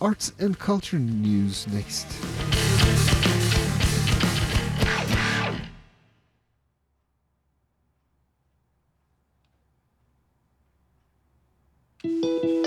[0.00, 2.06] arts and culture news next.
[12.02, 12.59] Música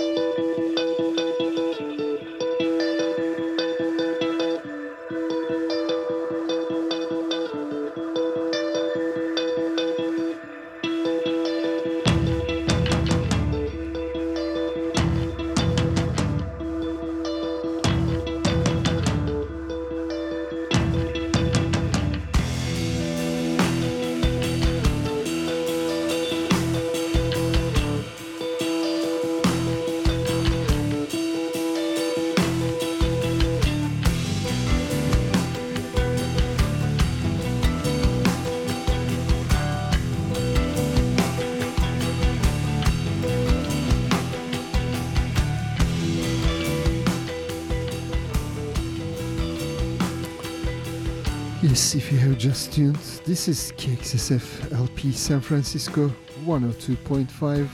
[51.94, 56.10] If you have just tuned, this is KXSF LP San Francisco
[56.44, 57.68] 102.5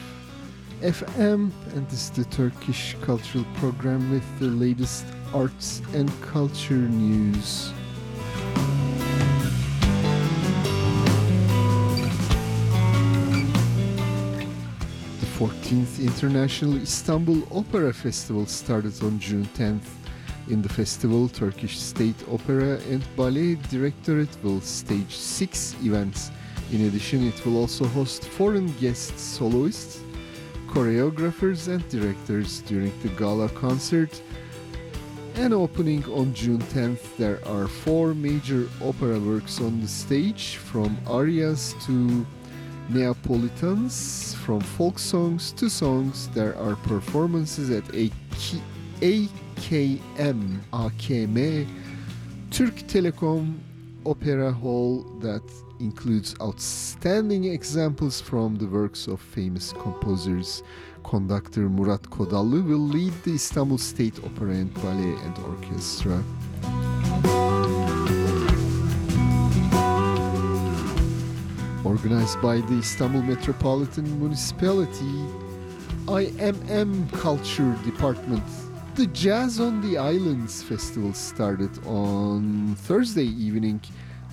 [0.82, 7.72] FM, and this is the Turkish cultural program with the latest arts and culture news.
[15.18, 19.99] The 14th International Istanbul Opera Festival started on June 10th.
[20.50, 26.32] In the festival, Turkish State Opera and Ballet Directorate will stage six events.
[26.72, 30.00] In addition, it will also host foreign guest soloists,
[30.66, 34.20] choreographers, and directors during the gala concert.
[35.36, 40.98] And opening on June 10th, there are four major opera works on the stage from
[41.06, 42.26] arias to
[42.88, 46.28] Neapolitans, from folk songs to songs.
[46.34, 48.60] There are performances at a key,
[49.60, 51.66] AKM, AKM,
[52.50, 53.58] Türk Telekom
[54.06, 55.42] Opera Hall that
[55.80, 60.62] includes outstanding examples from the works of famous composers.
[61.04, 66.22] Conductor Murat Kodallı will lead the Istanbul State Opera and Ballet and Orchestra.
[71.84, 75.24] Organized by the Istanbul Metropolitan Municipality,
[76.06, 78.42] IMM Culture Department
[78.94, 83.80] the Jazz on the Islands festival started on Thursday evening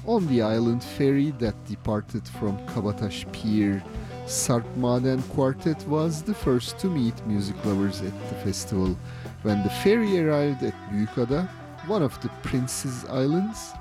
[0.06, 3.84] on the island ferry that departed from Kabataş Pier.
[4.26, 8.98] Sarp Maden Quartet was the first to meet music lovers at the festival.
[9.44, 11.48] When the ferry arrived at Büyükada,
[11.88, 13.74] one of the Prince's Islands,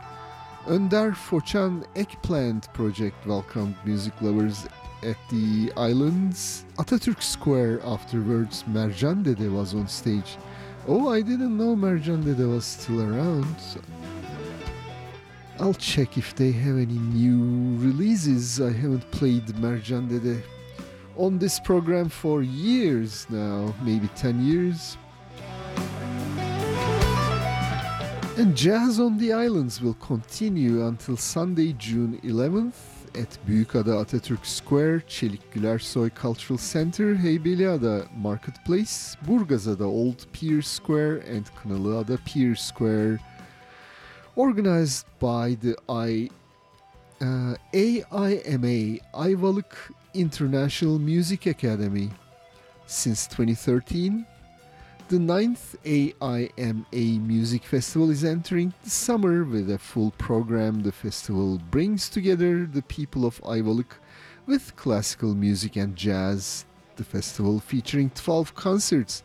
[0.66, 4.66] Önder Foçan Eggplant Project welcomed music lovers
[5.02, 8.64] at the island's Atatürk Square afterwards.
[8.64, 10.36] Mercan Dede was on stage.
[10.88, 13.56] Oh, I didn't know Mercan Dede was still around.
[15.58, 18.60] I'll check if they have any new releases.
[18.60, 20.44] I haven't played Mercan Dede
[21.16, 24.96] on this program for years now, maybe 10 years.
[28.36, 35.00] And Jazz on the Islands will continue until Sunday, June 11th at Büyükada Atatürk Square,
[35.08, 38.92] Çelik Gülersoy Cultural Center, Heybeliada Marketplace,
[39.28, 43.18] Burgazada Old Pier Square, and Kınalıada Pier Square.
[44.36, 46.30] Organized by the I,
[47.20, 47.56] uh,
[48.12, 52.08] AIMA, Ayvalık International Music Academy.
[52.86, 54.35] Since 2013,
[55.08, 60.82] the ninth AIMA Music Festival is entering the summer with a full program.
[60.82, 63.98] The festival brings together the people of Ayvalık
[64.46, 66.64] with classical music and jazz.
[66.96, 69.22] The festival, featuring 12 concerts,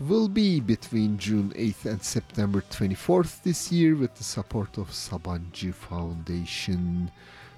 [0.00, 5.72] will be between June 8th and September 24th this year with the support of Sabancı
[5.72, 7.10] Foundation.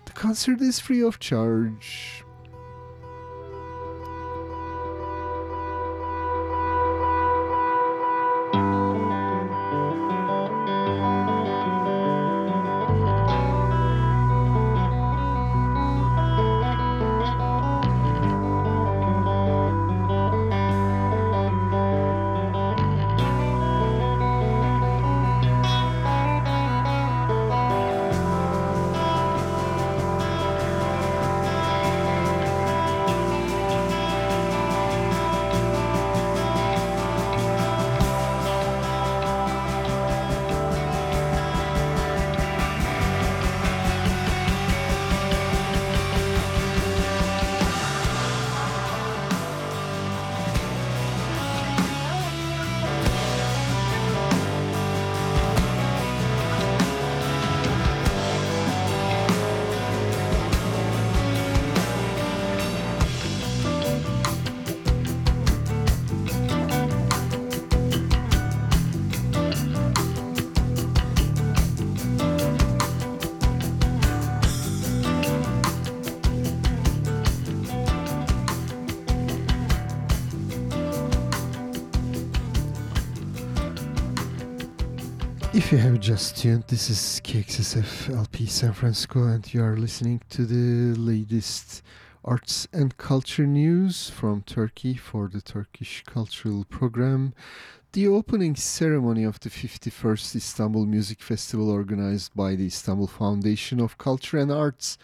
[0.04, 2.22] The concert is free of charge.
[86.18, 91.80] Tuned, this is KXSF LP San Francisco, and you are listening to the latest
[92.24, 97.34] arts and culture news from Turkey for the Turkish Cultural Program.
[97.92, 103.96] The opening ceremony of the 51st Istanbul Music Festival, organized by the Istanbul Foundation of
[103.96, 104.98] Culture and Arts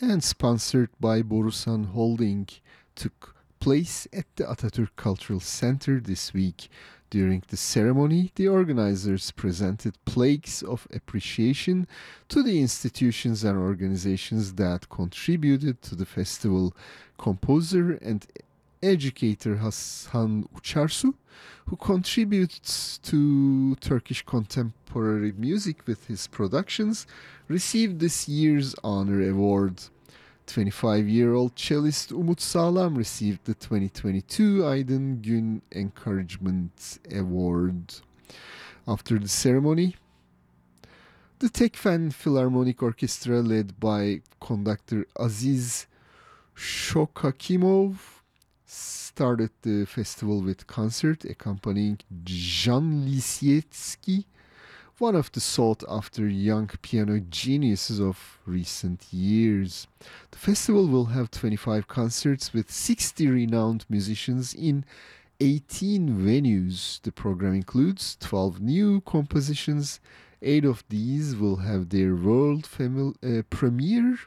[0.00, 2.48] and sponsored by Borusan Holding,
[2.96, 6.68] took place at the Atatürk Cultural Center this week.
[7.10, 11.86] During the ceremony, the organizers presented plaques of appreciation
[12.28, 16.74] to the institutions and organizations that contributed to the festival.
[17.16, 18.26] Composer and
[18.82, 21.14] educator Hasan Uçarsu,
[21.66, 27.06] who contributes to Turkish contemporary music with his productions,
[27.48, 29.80] received this year's honor award.
[30.48, 38.02] 25 year old cellist Umut Sağlam received the 2022 Aydın Gün Encouragement Award.
[38.86, 39.94] After the ceremony,
[41.38, 45.86] the Tekfen Philharmonic Orchestra, led by conductor Aziz
[46.56, 47.96] Shokhakimov,
[48.64, 54.24] started the festival with concert accompanying Jan Lisiecki,
[55.00, 59.86] one of the sought after young piano geniuses of recent years.
[60.30, 64.84] The festival will have 25 concerts with 60 renowned musicians in
[65.40, 67.00] 18 venues.
[67.02, 70.00] The program includes 12 new compositions.
[70.42, 74.18] Eight of these will have their world famil- uh, premiere,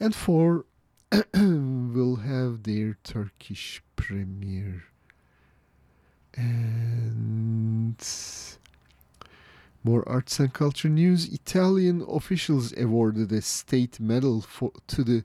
[0.00, 0.64] and four
[1.34, 4.84] will have their Turkish premiere.
[6.34, 8.00] And
[9.84, 11.32] more arts and culture news.
[11.32, 15.24] Italian officials awarded a state medal for, to the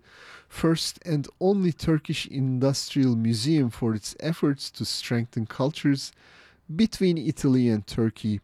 [0.49, 6.11] first and only Turkish industrial museum for its efforts to strengthen cultures
[6.75, 8.41] between Italy and Turkey.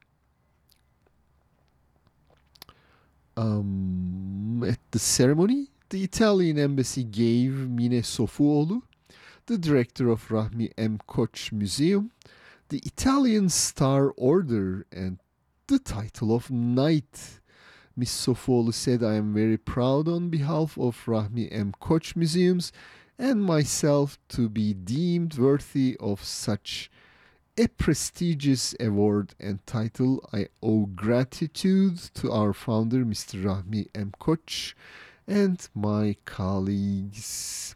[3.36, 8.84] Um, at the ceremony, the Italian embassy gave Mine Sofuoğlu,
[9.48, 11.00] the director of Rahmi M.
[11.08, 12.12] Koç Museum,
[12.70, 15.20] the Italian Star Order and
[15.68, 17.40] the title of knight.
[17.96, 21.74] Miss Sofuoğlu said, I am very proud on behalf of Rahmi M.
[21.80, 22.72] Koç Museums
[23.18, 26.92] and myself to be deemed worthy of such
[27.58, 30.28] a prestigious award and title.
[30.34, 33.42] I owe gratitude to our founder, Mr.
[33.44, 34.12] Rahmi M.
[34.20, 34.74] Koç,
[35.28, 37.76] and my colleagues.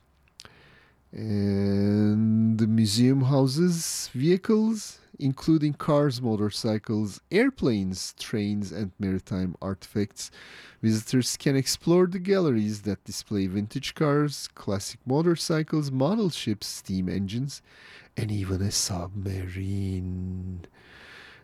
[1.14, 10.32] And the museum houses vehicles including cars, motorcycles, airplanes, trains, and maritime artifacts.
[10.82, 17.62] Visitors can explore the galleries that display vintage cars, classic motorcycles, model ships, steam engines,
[18.16, 20.66] and even a submarine.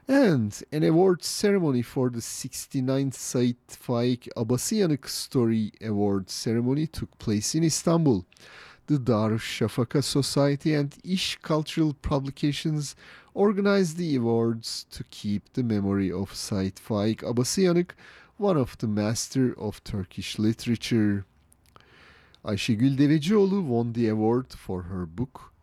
[0.07, 7.55] And an award ceremony for the 69th Said Faik Abasıyanık Story Award ceremony took place
[7.55, 8.25] in Istanbul.
[8.87, 12.95] The Darüşşafaka Society and Ish Cultural Publications
[13.33, 17.95] organized the awards to keep the memory of Said Faik Abasıyanık,
[18.37, 21.23] one of the master of Turkish literature.
[22.43, 25.53] Ayşegül Devecioğlu won the award for her book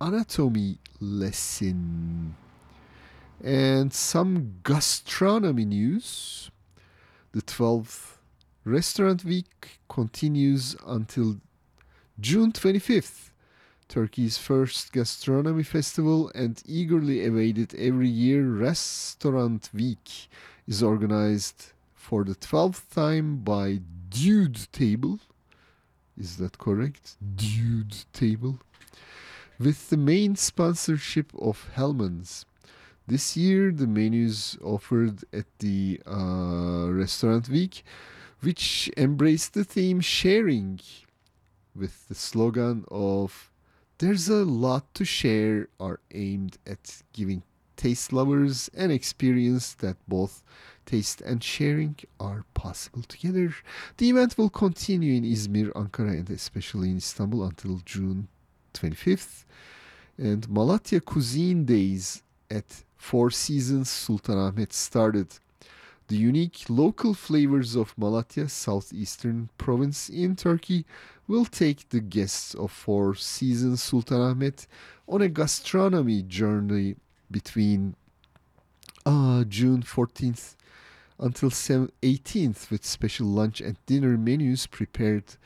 [0.00, 2.34] Anatomy Lesson.
[3.44, 6.50] And some gastronomy news.
[7.32, 8.18] The 12th
[8.64, 11.36] Restaurant Week continues until
[12.20, 13.33] June 25th.
[13.88, 20.28] Turkey's first gastronomy festival and eagerly awaited every year Restaurant Week
[20.66, 25.20] is organized for the 12th time by Dude Table.
[26.18, 27.16] Is that correct?
[27.36, 28.58] Dude Table.
[29.58, 32.46] With the main sponsorship of Hellmann's.
[33.06, 37.84] This year, the menus offered at the uh, Restaurant Week,
[38.40, 40.80] which embraced the theme sharing
[41.76, 43.50] with the slogan of
[43.98, 47.42] There's a lot to share, are aimed at giving
[47.76, 50.42] taste lovers an experience that both
[50.84, 53.54] taste and sharing are possible together.
[53.98, 58.28] The event will continue in Izmir, Ankara, and especially in Istanbul until June
[58.74, 59.44] 25th.
[60.18, 65.28] And Malatya Cuisine Days at Four Seasons Sultanahmet started.
[66.08, 70.84] The unique local flavors of Malatya, southeastern province in Turkey,
[71.26, 74.66] will take the guests of Four Seasons Sultanahmet
[75.08, 76.96] on a gastronomy journey
[77.30, 77.96] between
[79.06, 80.56] uh, June 14th
[81.18, 85.36] until 18th with special lunch and dinner menus prepared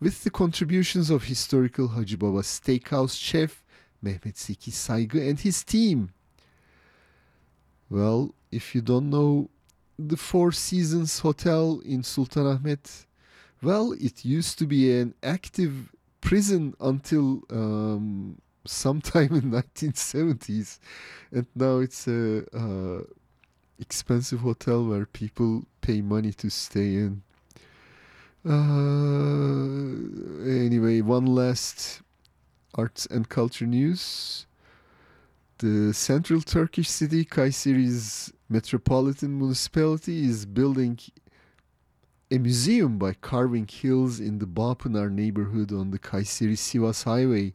[0.00, 3.62] with the contributions of historical Hacı Baba Steakhouse chef
[4.02, 6.10] Mehmet Zeki Saygı and his team.
[7.88, 9.48] Well, if you don't know
[9.98, 13.06] the Four Seasons Hotel in Sultanahmet.
[13.62, 20.78] Well, it used to be an active prison until um, sometime in 1970s,
[21.32, 23.02] and now it's a uh,
[23.80, 27.22] expensive hotel where people pay money to stay in.
[28.48, 29.58] Uh,
[30.48, 32.02] anyway, one last
[32.74, 34.46] arts and culture news.
[35.58, 41.00] The central Turkish city Kayseri's metropolitan municipality is building
[42.30, 47.54] a museum by carving hills in the Bapınar neighborhood on the Kayseri-Sivas highway.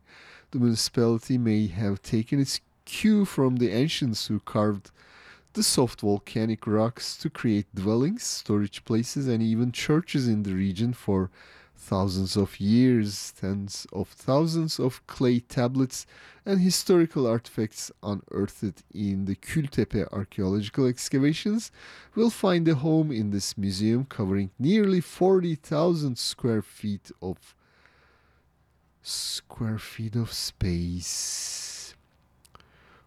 [0.51, 4.91] The municipality may have taken its cue from the ancients who carved
[5.53, 10.91] the soft volcanic rocks to create dwellings, storage places, and even churches in the region
[10.91, 11.31] for
[11.83, 13.33] thousands of years.
[13.39, 16.05] Tens of thousands of clay tablets
[16.45, 21.71] and historical artifacts unearthed in the Kültepe archaeological excavations
[22.15, 27.55] will find a home in this museum covering nearly 40,000 square feet of
[29.01, 31.95] square feet of space.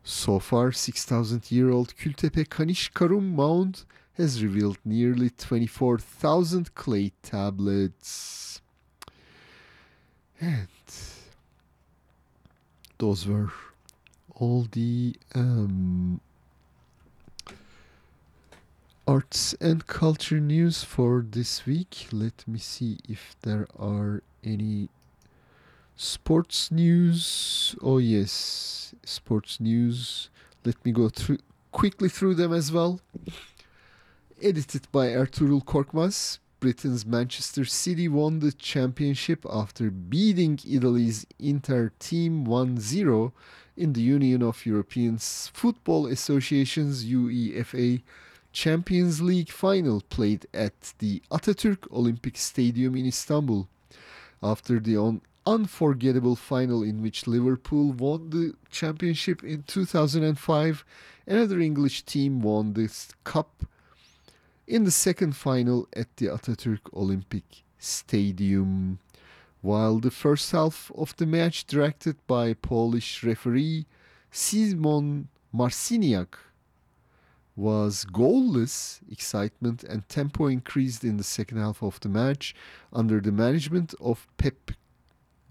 [0.05, 3.85] So far, 6,000 year old Kültepe Kaniş Karum Mound
[4.17, 8.63] has revealed nearly 24,000 clay tablets.
[10.41, 10.69] And
[12.99, 13.51] those were
[14.35, 16.21] all the um,
[19.07, 22.09] arts and culture news for this week.
[22.13, 24.89] Let me see if there are any
[25.97, 27.75] sports news.
[27.83, 30.29] Oh yes, sports news.
[30.65, 31.39] Let me go through
[31.73, 33.01] quickly through them as well.
[34.43, 36.39] Edited by Ertuğrul Korkmaz.
[36.59, 43.33] Britain's Manchester City won the championship after beating Italy's Inter team 1-0
[43.77, 48.03] in the Union of European Football Associations UEFA
[48.53, 53.69] Champions League final played at the Atatürk Olympic Stadium in Istanbul.
[54.43, 60.85] After the un- unforgettable final in which Liverpool won the championship in 2005,
[61.27, 63.67] another English team won this cup
[64.67, 68.99] in the second final at the Atatürk Olympic Stadium.
[69.63, 73.87] While the first half of the match, directed by Polish referee
[74.33, 76.35] Szymon Marciniak,
[77.55, 82.55] was goalless, excitement and tempo increased in the second half of the match
[82.93, 84.73] under the management of Pep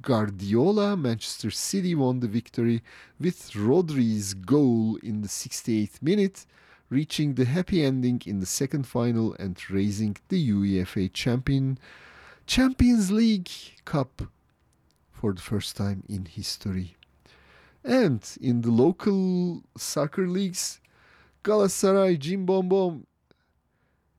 [0.04, 0.96] Guardiola.
[0.96, 2.84] Manchester City won the victory
[3.20, 6.46] with Rodri's goal in the 68th minute
[6.90, 11.78] reaching the happy ending in the second final and raising the UEFA champion
[12.46, 13.50] Champions League
[13.86, 14.22] Cup
[15.12, 16.96] for the first time in history.
[17.84, 20.80] And in the local soccer leagues,
[21.44, 23.08] Galatasaray Bom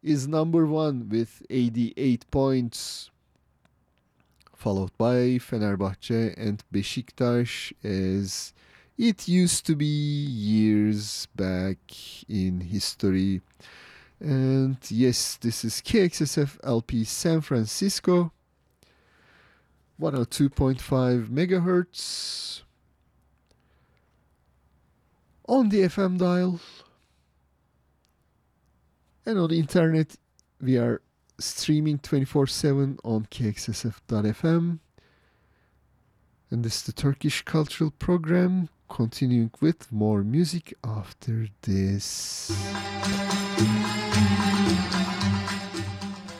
[0.02, 3.10] is number one with 88 points,
[4.54, 8.52] followed by Fenerbahce and Beşiktaş as
[8.98, 11.78] it used to be years back
[12.28, 13.42] in history.
[14.18, 18.32] And yes, this is KXSF LP San Francisco,
[20.00, 22.62] 102.5 megahertz
[25.46, 26.60] on the FM dial.
[29.26, 30.16] And on the internet,
[30.60, 31.02] we are
[31.38, 34.78] streaming 24 7 on KXSF.fm.
[36.48, 42.50] And this is the Turkish Cultural Program continuing with more music after this.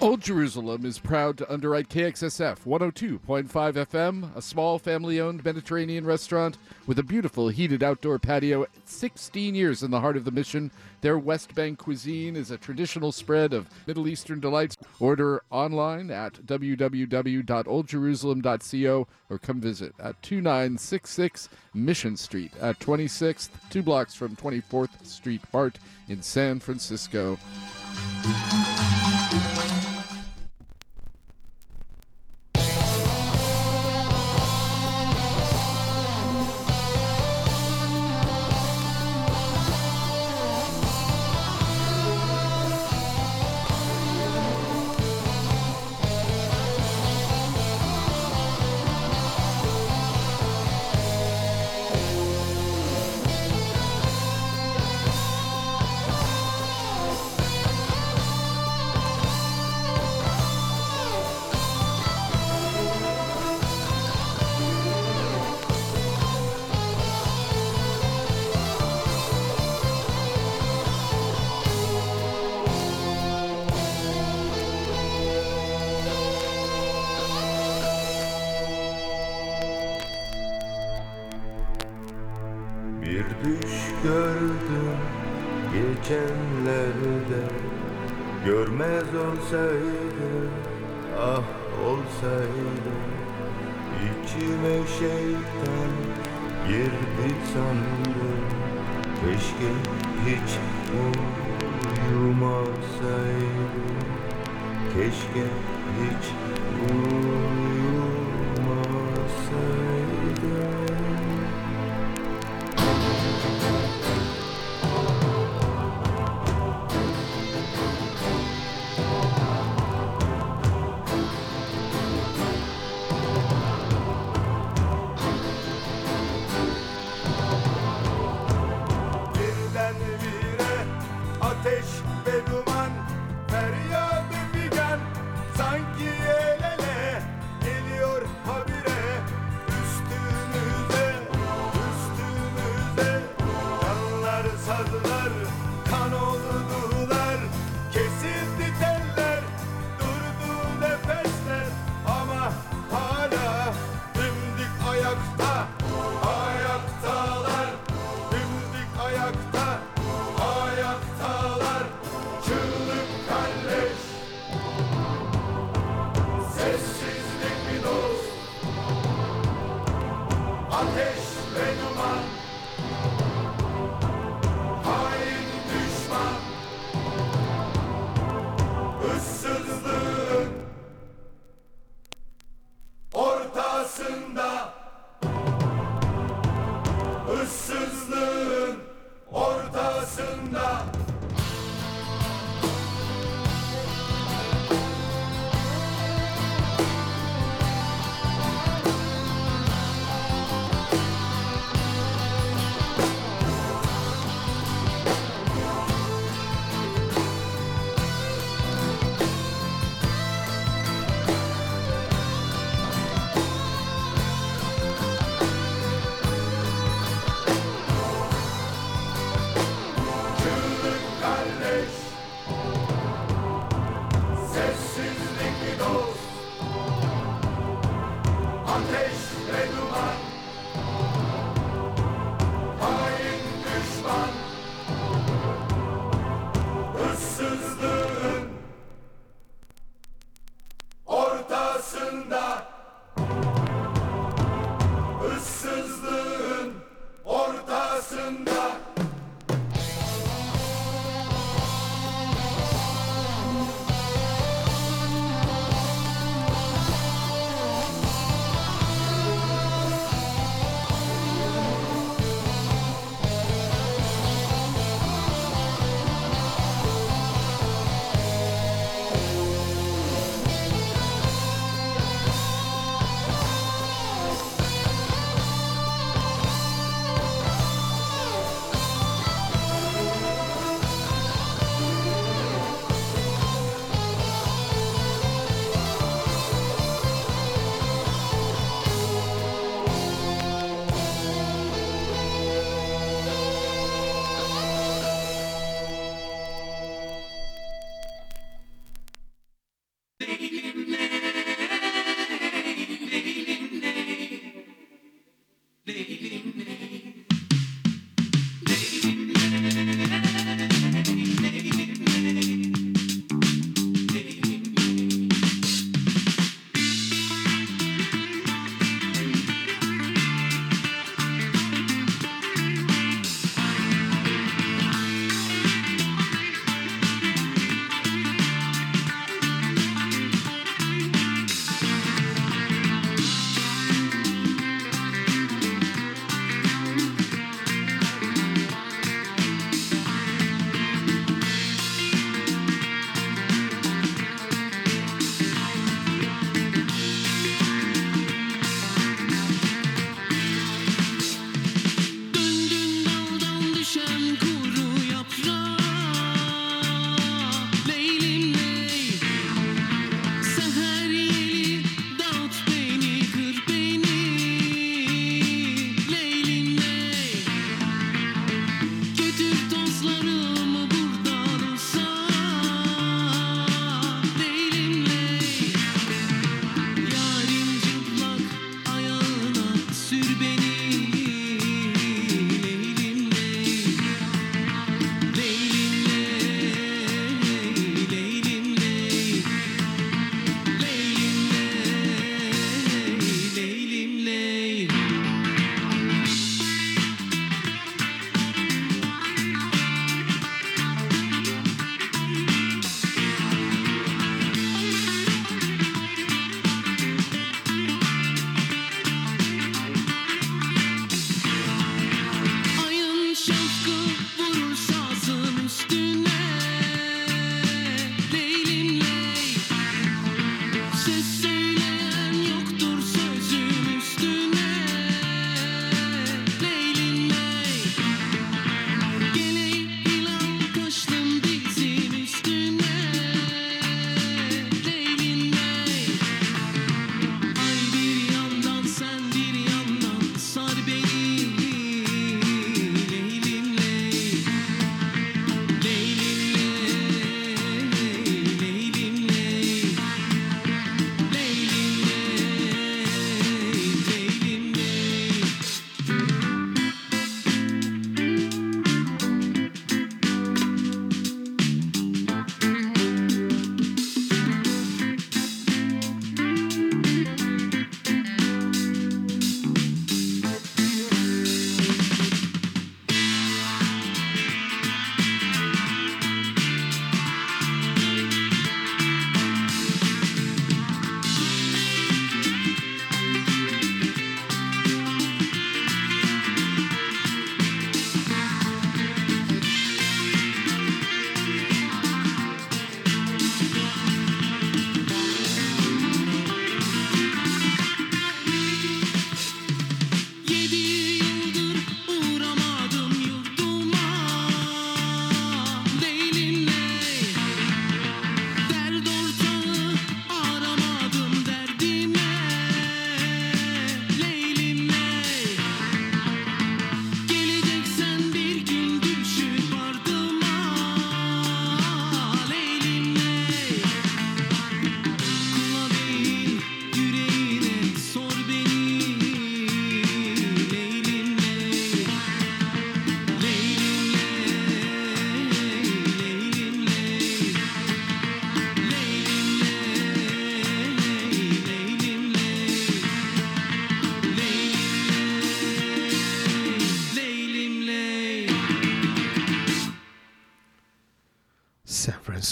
[0.07, 6.59] Old Jerusalem is proud to underwrite KXSF 102.5 FM, a small family owned Mediterranean restaurant
[6.87, 8.67] with a beautiful heated outdoor patio.
[8.85, 10.71] 16 years in the heart of the mission.
[11.01, 14.77] Their West Bank cuisine is a traditional spread of Middle Eastern delights.
[15.01, 24.15] Order online at www.oldjerusalem.co or come visit at 2966 Mission Street at 26th, two blocks
[24.15, 27.37] from 24th Street BART in San Francisco.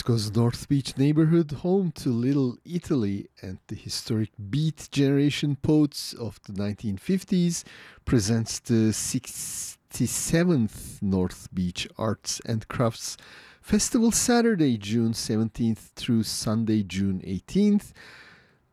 [0.05, 6.39] Francisco's North Beach neighborhood, home to Little Italy and the historic Beat Generation poets of
[6.43, 7.65] the 1950s,
[8.05, 13.17] presents the 67th North Beach Arts and Crafts
[13.63, 17.93] Festival Saturday, June 17th through Sunday, June 18th.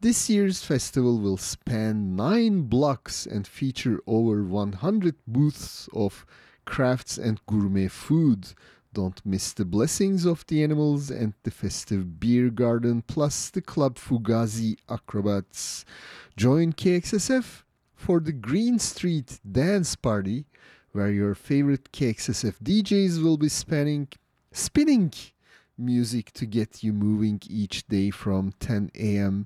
[0.02, 6.26] This year's festival will span nine blocks and feature over 100 booths of
[6.66, 8.54] crafts and gourmet food.
[8.94, 13.96] Don't miss the blessings of the animals and the festive beer garden, plus the Club
[13.96, 15.86] Fugazi acrobats.
[16.36, 17.64] Join KXSF
[17.96, 20.46] for the Green Street Dance Party,
[20.92, 24.10] where your favorite KXSF DJs will be spinning,
[24.52, 25.14] spinning
[25.78, 29.46] music to get you moving each day from 10 a.m.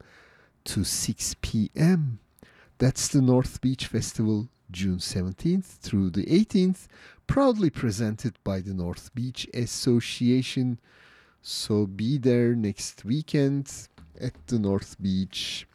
[0.63, 2.17] to 6 p.m.
[2.79, 6.87] That's the North Beach Festival, June 17th through the 18th
[7.27, 10.79] proudly presented by the North Beach Association.
[11.41, 13.87] So be there next weekend
[14.19, 15.67] at the North Beach.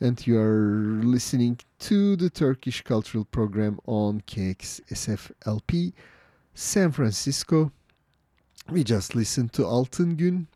[0.00, 5.92] And you are listening to the Turkish Cultural Program on KXSFLP
[6.54, 7.72] San Francisco.
[8.68, 10.46] We just listened to Altın Gün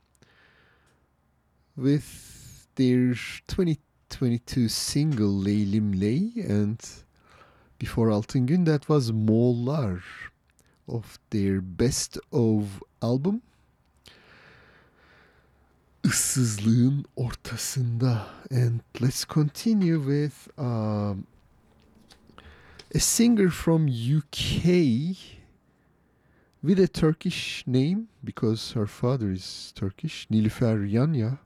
[1.76, 3.14] with their
[3.46, 6.80] 2022 single Leylim Ley and
[7.78, 10.02] before Altın Gün that was Moğollar
[10.88, 12.64] of their Best of
[13.02, 13.42] album.
[16.04, 21.26] Issızlığın ortasında and let's continue with um,
[22.94, 24.64] a singer from UK
[26.62, 31.38] with a Turkish name because her father is Turkish, Nilüfer Yanya.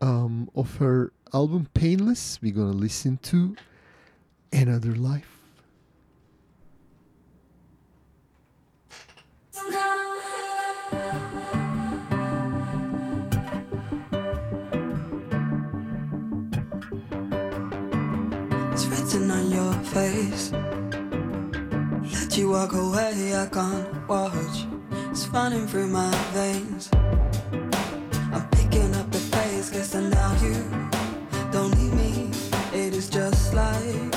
[0.00, 3.56] Um, of her album Painless, we're gonna listen to
[4.56, 5.28] Another Life.
[18.72, 20.52] It's written on your face.
[22.14, 24.64] Let you walk away, I can't watch.
[25.10, 26.88] It's running through my veins.
[28.32, 30.64] I'm picking up the pace, guess I now you
[31.52, 32.30] don't need me.
[32.72, 34.15] It is just like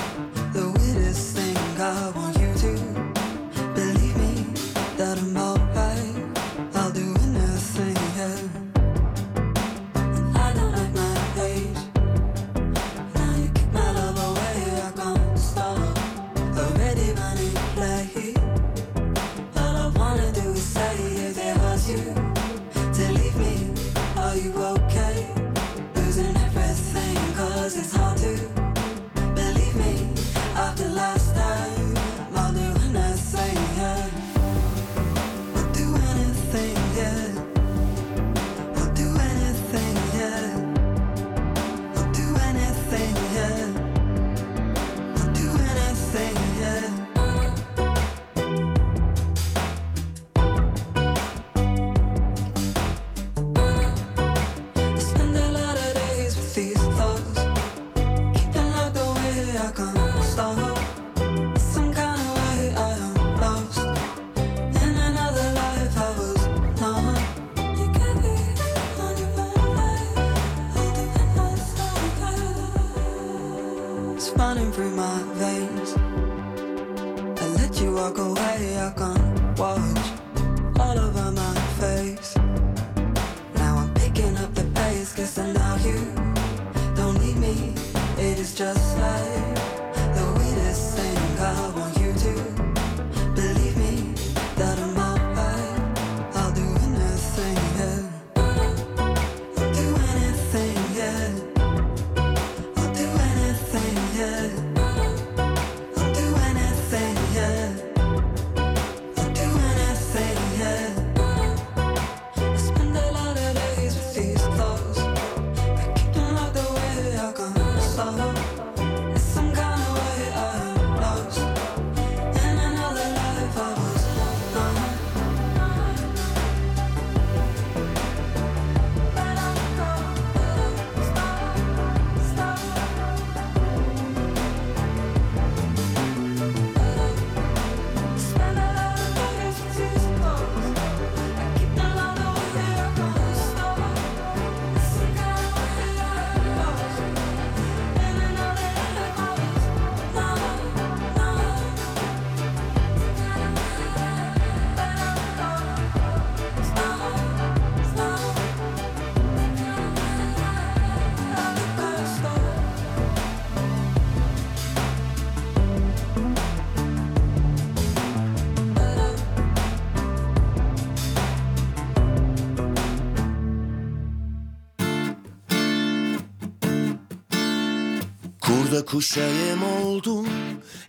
[178.92, 180.28] Kuşayım oldum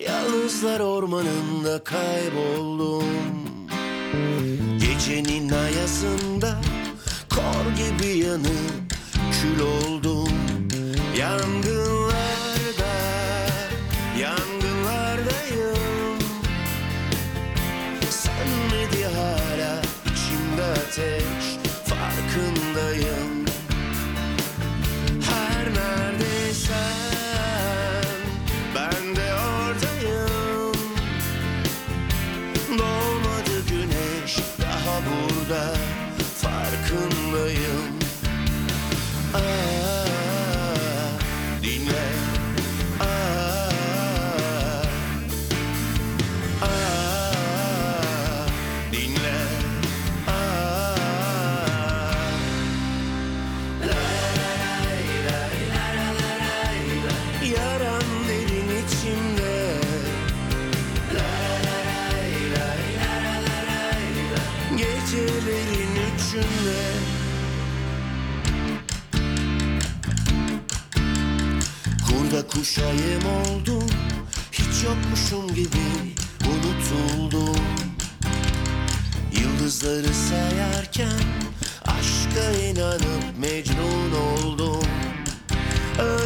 [0.00, 3.04] Yalnızlar ormanında kayboldum.
[4.80, 6.60] Gecenin ayasında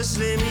[0.05, 0.44] Özleminde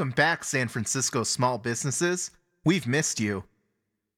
[0.00, 2.30] Welcome back, San Francisco small businesses.
[2.64, 3.44] We've missed you.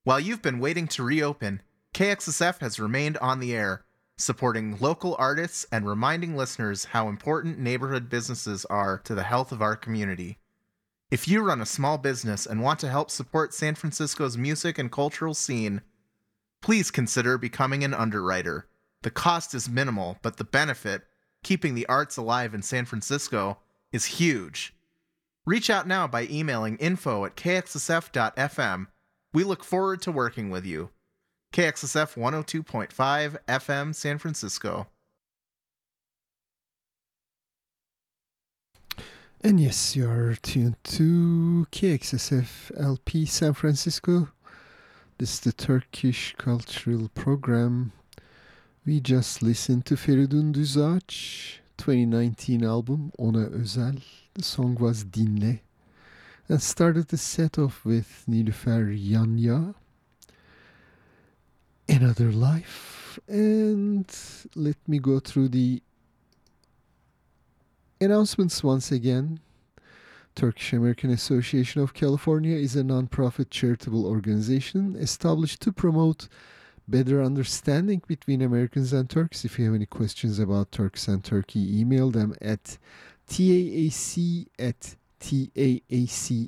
[0.05, 1.61] While you've been waiting to reopen,
[1.93, 3.85] KXSF has remained on the air,
[4.17, 9.61] supporting local artists and reminding listeners how important neighborhood businesses are to the health of
[9.61, 10.39] our community.
[11.11, 14.89] If you run a small business and want to help support San Francisco's music and
[14.89, 15.81] cultural scene,
[16.61, 18.69] please consider becoming an underwriter.
[19.03, 21.03] The cost is minimal, but the benefit,
[21.43, 23.59] keeping the arts alive in San Francisco,
[23.91, 24.77] is huge.
[25.45, 28.87] Reach out now by emailing info at kxsf.fm.
[29.35, 30.91] We look forward to working with you.
[31.53, 34.87] KXSF 102.5 FM San Francisco.
[39.43, 44.29] And yes, you are tuned to KXSF LP San Francisco.
[45.19, 47.91] This is the Turkish Cultural Program.
[48.87, 54.22] We just listened to Feridun Düzağaç 2019 album Ona Özel.
[54.35, 55.61] The song was Dinle.
[56.49, 59.75] And started the set off with Nilüfer Yanya,
[61.89, 63.19] Another Life.
[63.29, 64.07] And
[64.55, 65.83] let me go through the
[68.01, 69.41] announcements once again.
[70.35, 76.29] Turkish American Association of California is a nonprofit charitable organization established to promote
[76.89, 79.45] better understanding between Americans and Turks.
[79.45, 82.79] If you have any questions about Turks and Turkey, email them at
[83.29, 86.43] taac at taaca.org.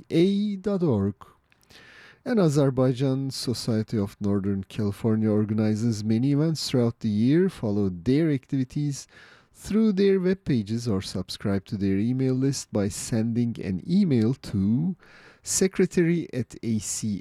[2.27, 7.51] And Azerbaijan Society of Northern California organizes many events throughout the year.
[7.51, 9.07] Follow their activities
[9.53, 14.97] through their web pages or subscribe to their email list by sending an email to
[15.43, 17.21] secretary at acsnc.org.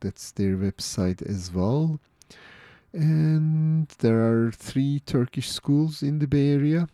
[0.00, 2.00] That's their website as well.
[2.92, 6.88] And there are three Turkish schools in the Bay Area.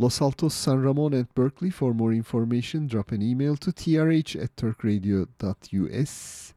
[0.00, 1.70] Los Altos, San Ramon, and Berkeley.
[1.70, 6.54] For more information, drop an email to trh at turkradio.us.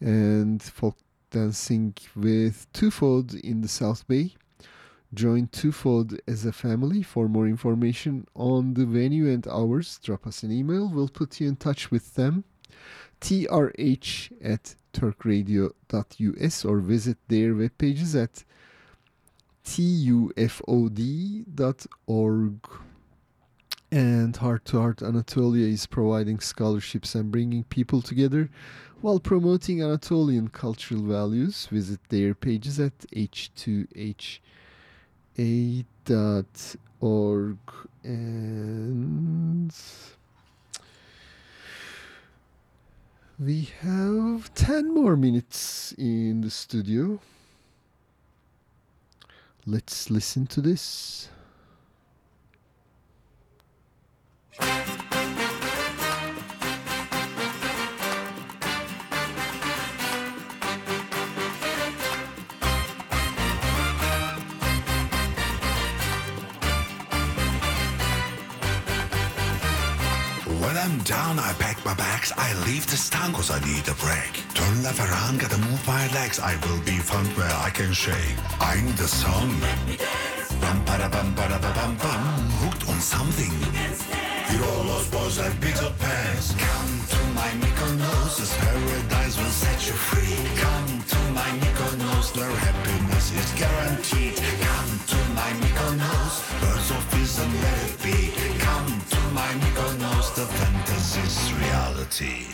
[0.00, 0.96] And folk
[1.30, 4.34] dancing with Tufod in the South Bay.
[5.14, 7.02] Join Tufod as a family.
[7.02, 10.90] For more information on the venue and hours, drop us an email.
[10.92, 12.42] We'll put you in touch with them.
[13.20, 18.42] trh at turkradio.us or visit their web pages at
[19.66, 20.58] tufod.org.
[23.92, 28.50] And Heart to Heart Anatolia is providing scholarships and bringing people together
[29.00, 31.66] while promoting Anatolian cultural values.
[31.66, 34.40] Visit their pages at h2ha.org.
[38.02, 39.72] And
[43.38, 47.20] we have 10 more minutes in the studio.
[49.68, 51.28] Let's listen to this.
[70.86, 72.32] I'm down, I pack my bags.
[72.36, 74.32] I leave this town cause I need a break.
[74.54, 76.38] Turn left around, gotta move my legs.
[76.38, 78.38] I will be found where I can shake.
[78.60, 79.50] I'm the song.
[80.60, 82.22] Bum para bum para ba bum bum.
[82.62, 83.50] Hooked on something.
[84.54, 86.54] You all lost boys like Peter Pants.
[86.54, 90.38] Come to my Mykonos, this paradise will set you free.
[90.62, 94.38] Come to my Mykonos, where happiness is guaranteed.
[94.38, 98.30] Come to my Mykonos, birds of wisdom let it be.
[98.62, 99.85] Come to my Mykonos,
[101.26, 102.46] fantasy's reality.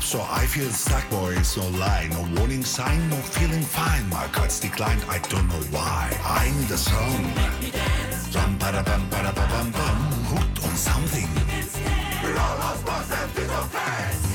[0.00, 1.34] So I feel stuck, boy.
[1.36, 4.08] It's no lie, no warning sign, no feeling fine.
[4.08, 6.10] My cuts declined, I don't know why.
[6.24, 7.32] I'm the song.
[8.34, 10.59] Rum para bum para ba bum bum.
[10.80, 11.28] Something.
[12.24, 12.56] We're all.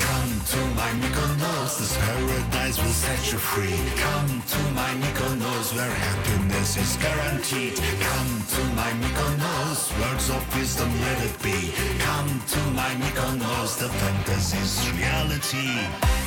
[0.06, 3.78] Come to my Mykonos, this paradise will set you free.
[3.98, 7.74] Come to my Mykonos, where happiness is guaranteed.
[7.98, 11.72] Come to my Mykonos, words of wisdom let it be.
[11.98, 16.25] Come to my Mykonos, the fantasy's reality.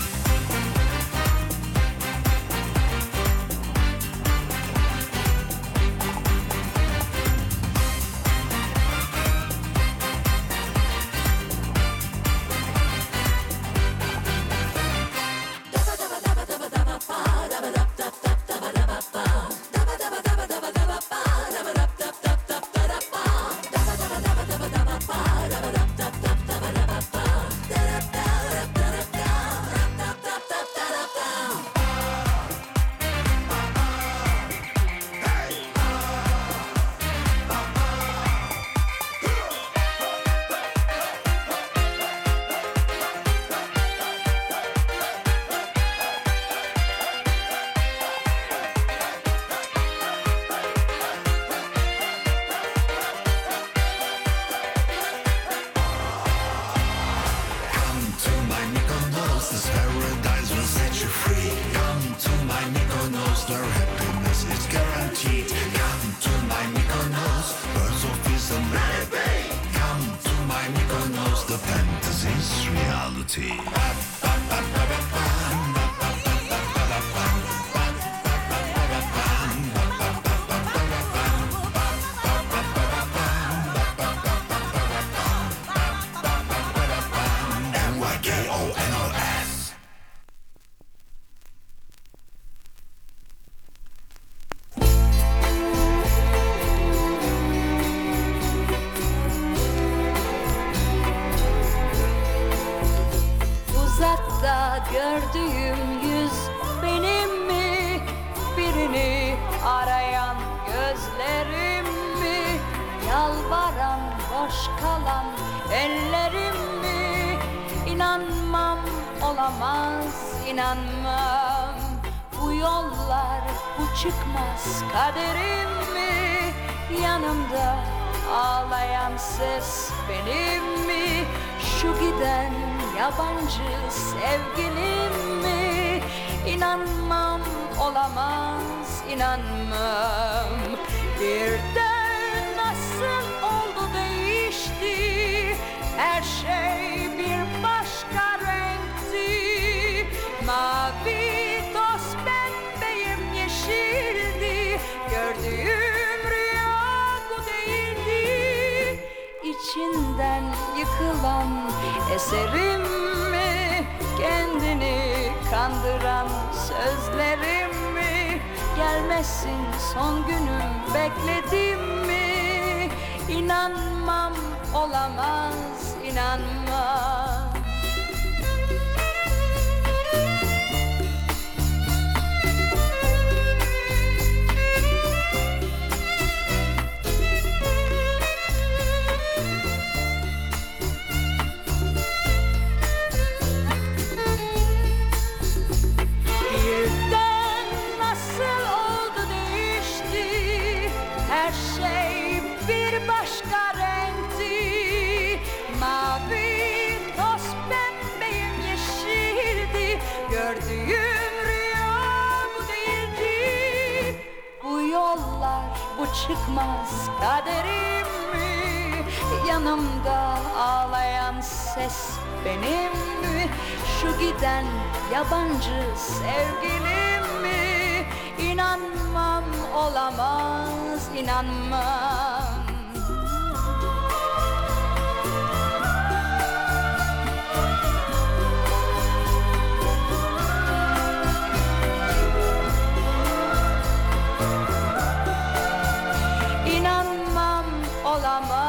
[248.19, 248.68] Olamaz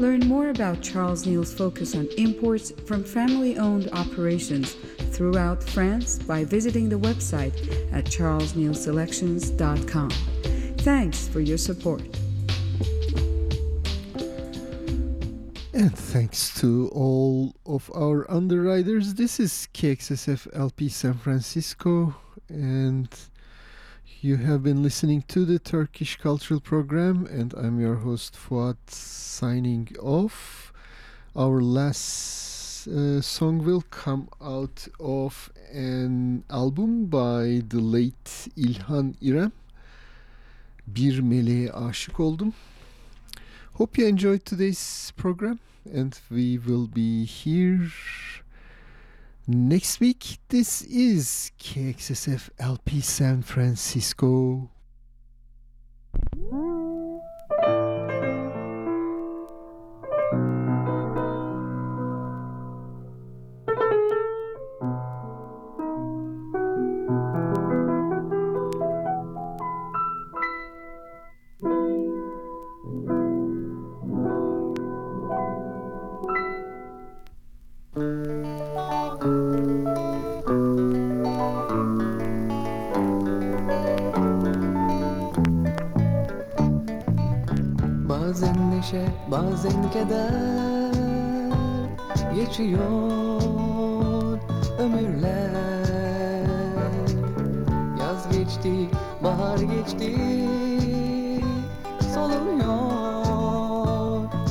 [0.00, 4.72] Learn more about Charles Neal's focus on imports from family owned operations
[5.12, 7.52] throughout France by visiting the website
[7.92, 10.10] at charlesnealselections.com.
[10.78, 12.00] Thanks for your support.
[15.74, 22.14] And thanks to all of our underwriters, this is KXSF LP San Francisco,
[22.48, 23.06] and
[24.22, 29.88] you have been listening to the Turkish Cultural Program, and I'm your host Fuad signing
[29.98, 30.74] off.
[31.34, 39.52] Our last uh, song will come out of an album by the late İlhan İrem.
[40.86, 42.52] Bir meleğe aşık oldum.
[43.72, 45.58] Hope you enjoyed today's program,
[45.94, 47.90] and we will be here
[49.50, 50.38] next week.
[50.48, 54.70] This is KXSF LP San Francisco.
[88.80, 90.90] Neşe bazen keder
[92.34, 93.42] Geçiyor
[94.78, 95.50] ömürler.
[98.00, 98.72] Yaz geçti,
[99.24, 100.16] bahar geçti
[102.14, 102.80] Soluyor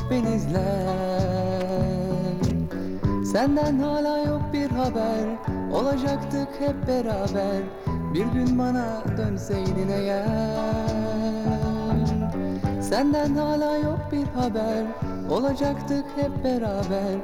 [0.10, 0.90] benizler
[3.32, 5.26] Senden hala yok bir haber
[5.74, 7.62] Olacaktık hep beraber.
[8.14, 11.09] Bir gün bana dönseydin eğer
[12.90, 14.86] Senden hala yok bir haber.
[15.30, 17.18] Olacaktık hep beraber.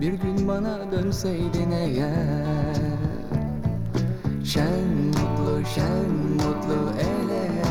[0.00, 2.76] Bir gün bana dönseydin eğer.
[4.44, 7.61] Şen mutlu şen mutlu el ele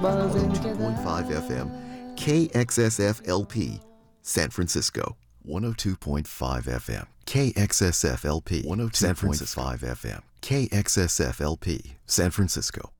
[0.00, 3.80] 102.5 FM, KXSF LP,
[4.22, 5.16] San Francisco.
[5.48, 6.24] 102.5
[6.64, 8.62] FM, KXSF LP,
[8.92, 9.62] San Francisco.
[9.62, 12.90] 102.5 FM, KXSF LP, San Francisco.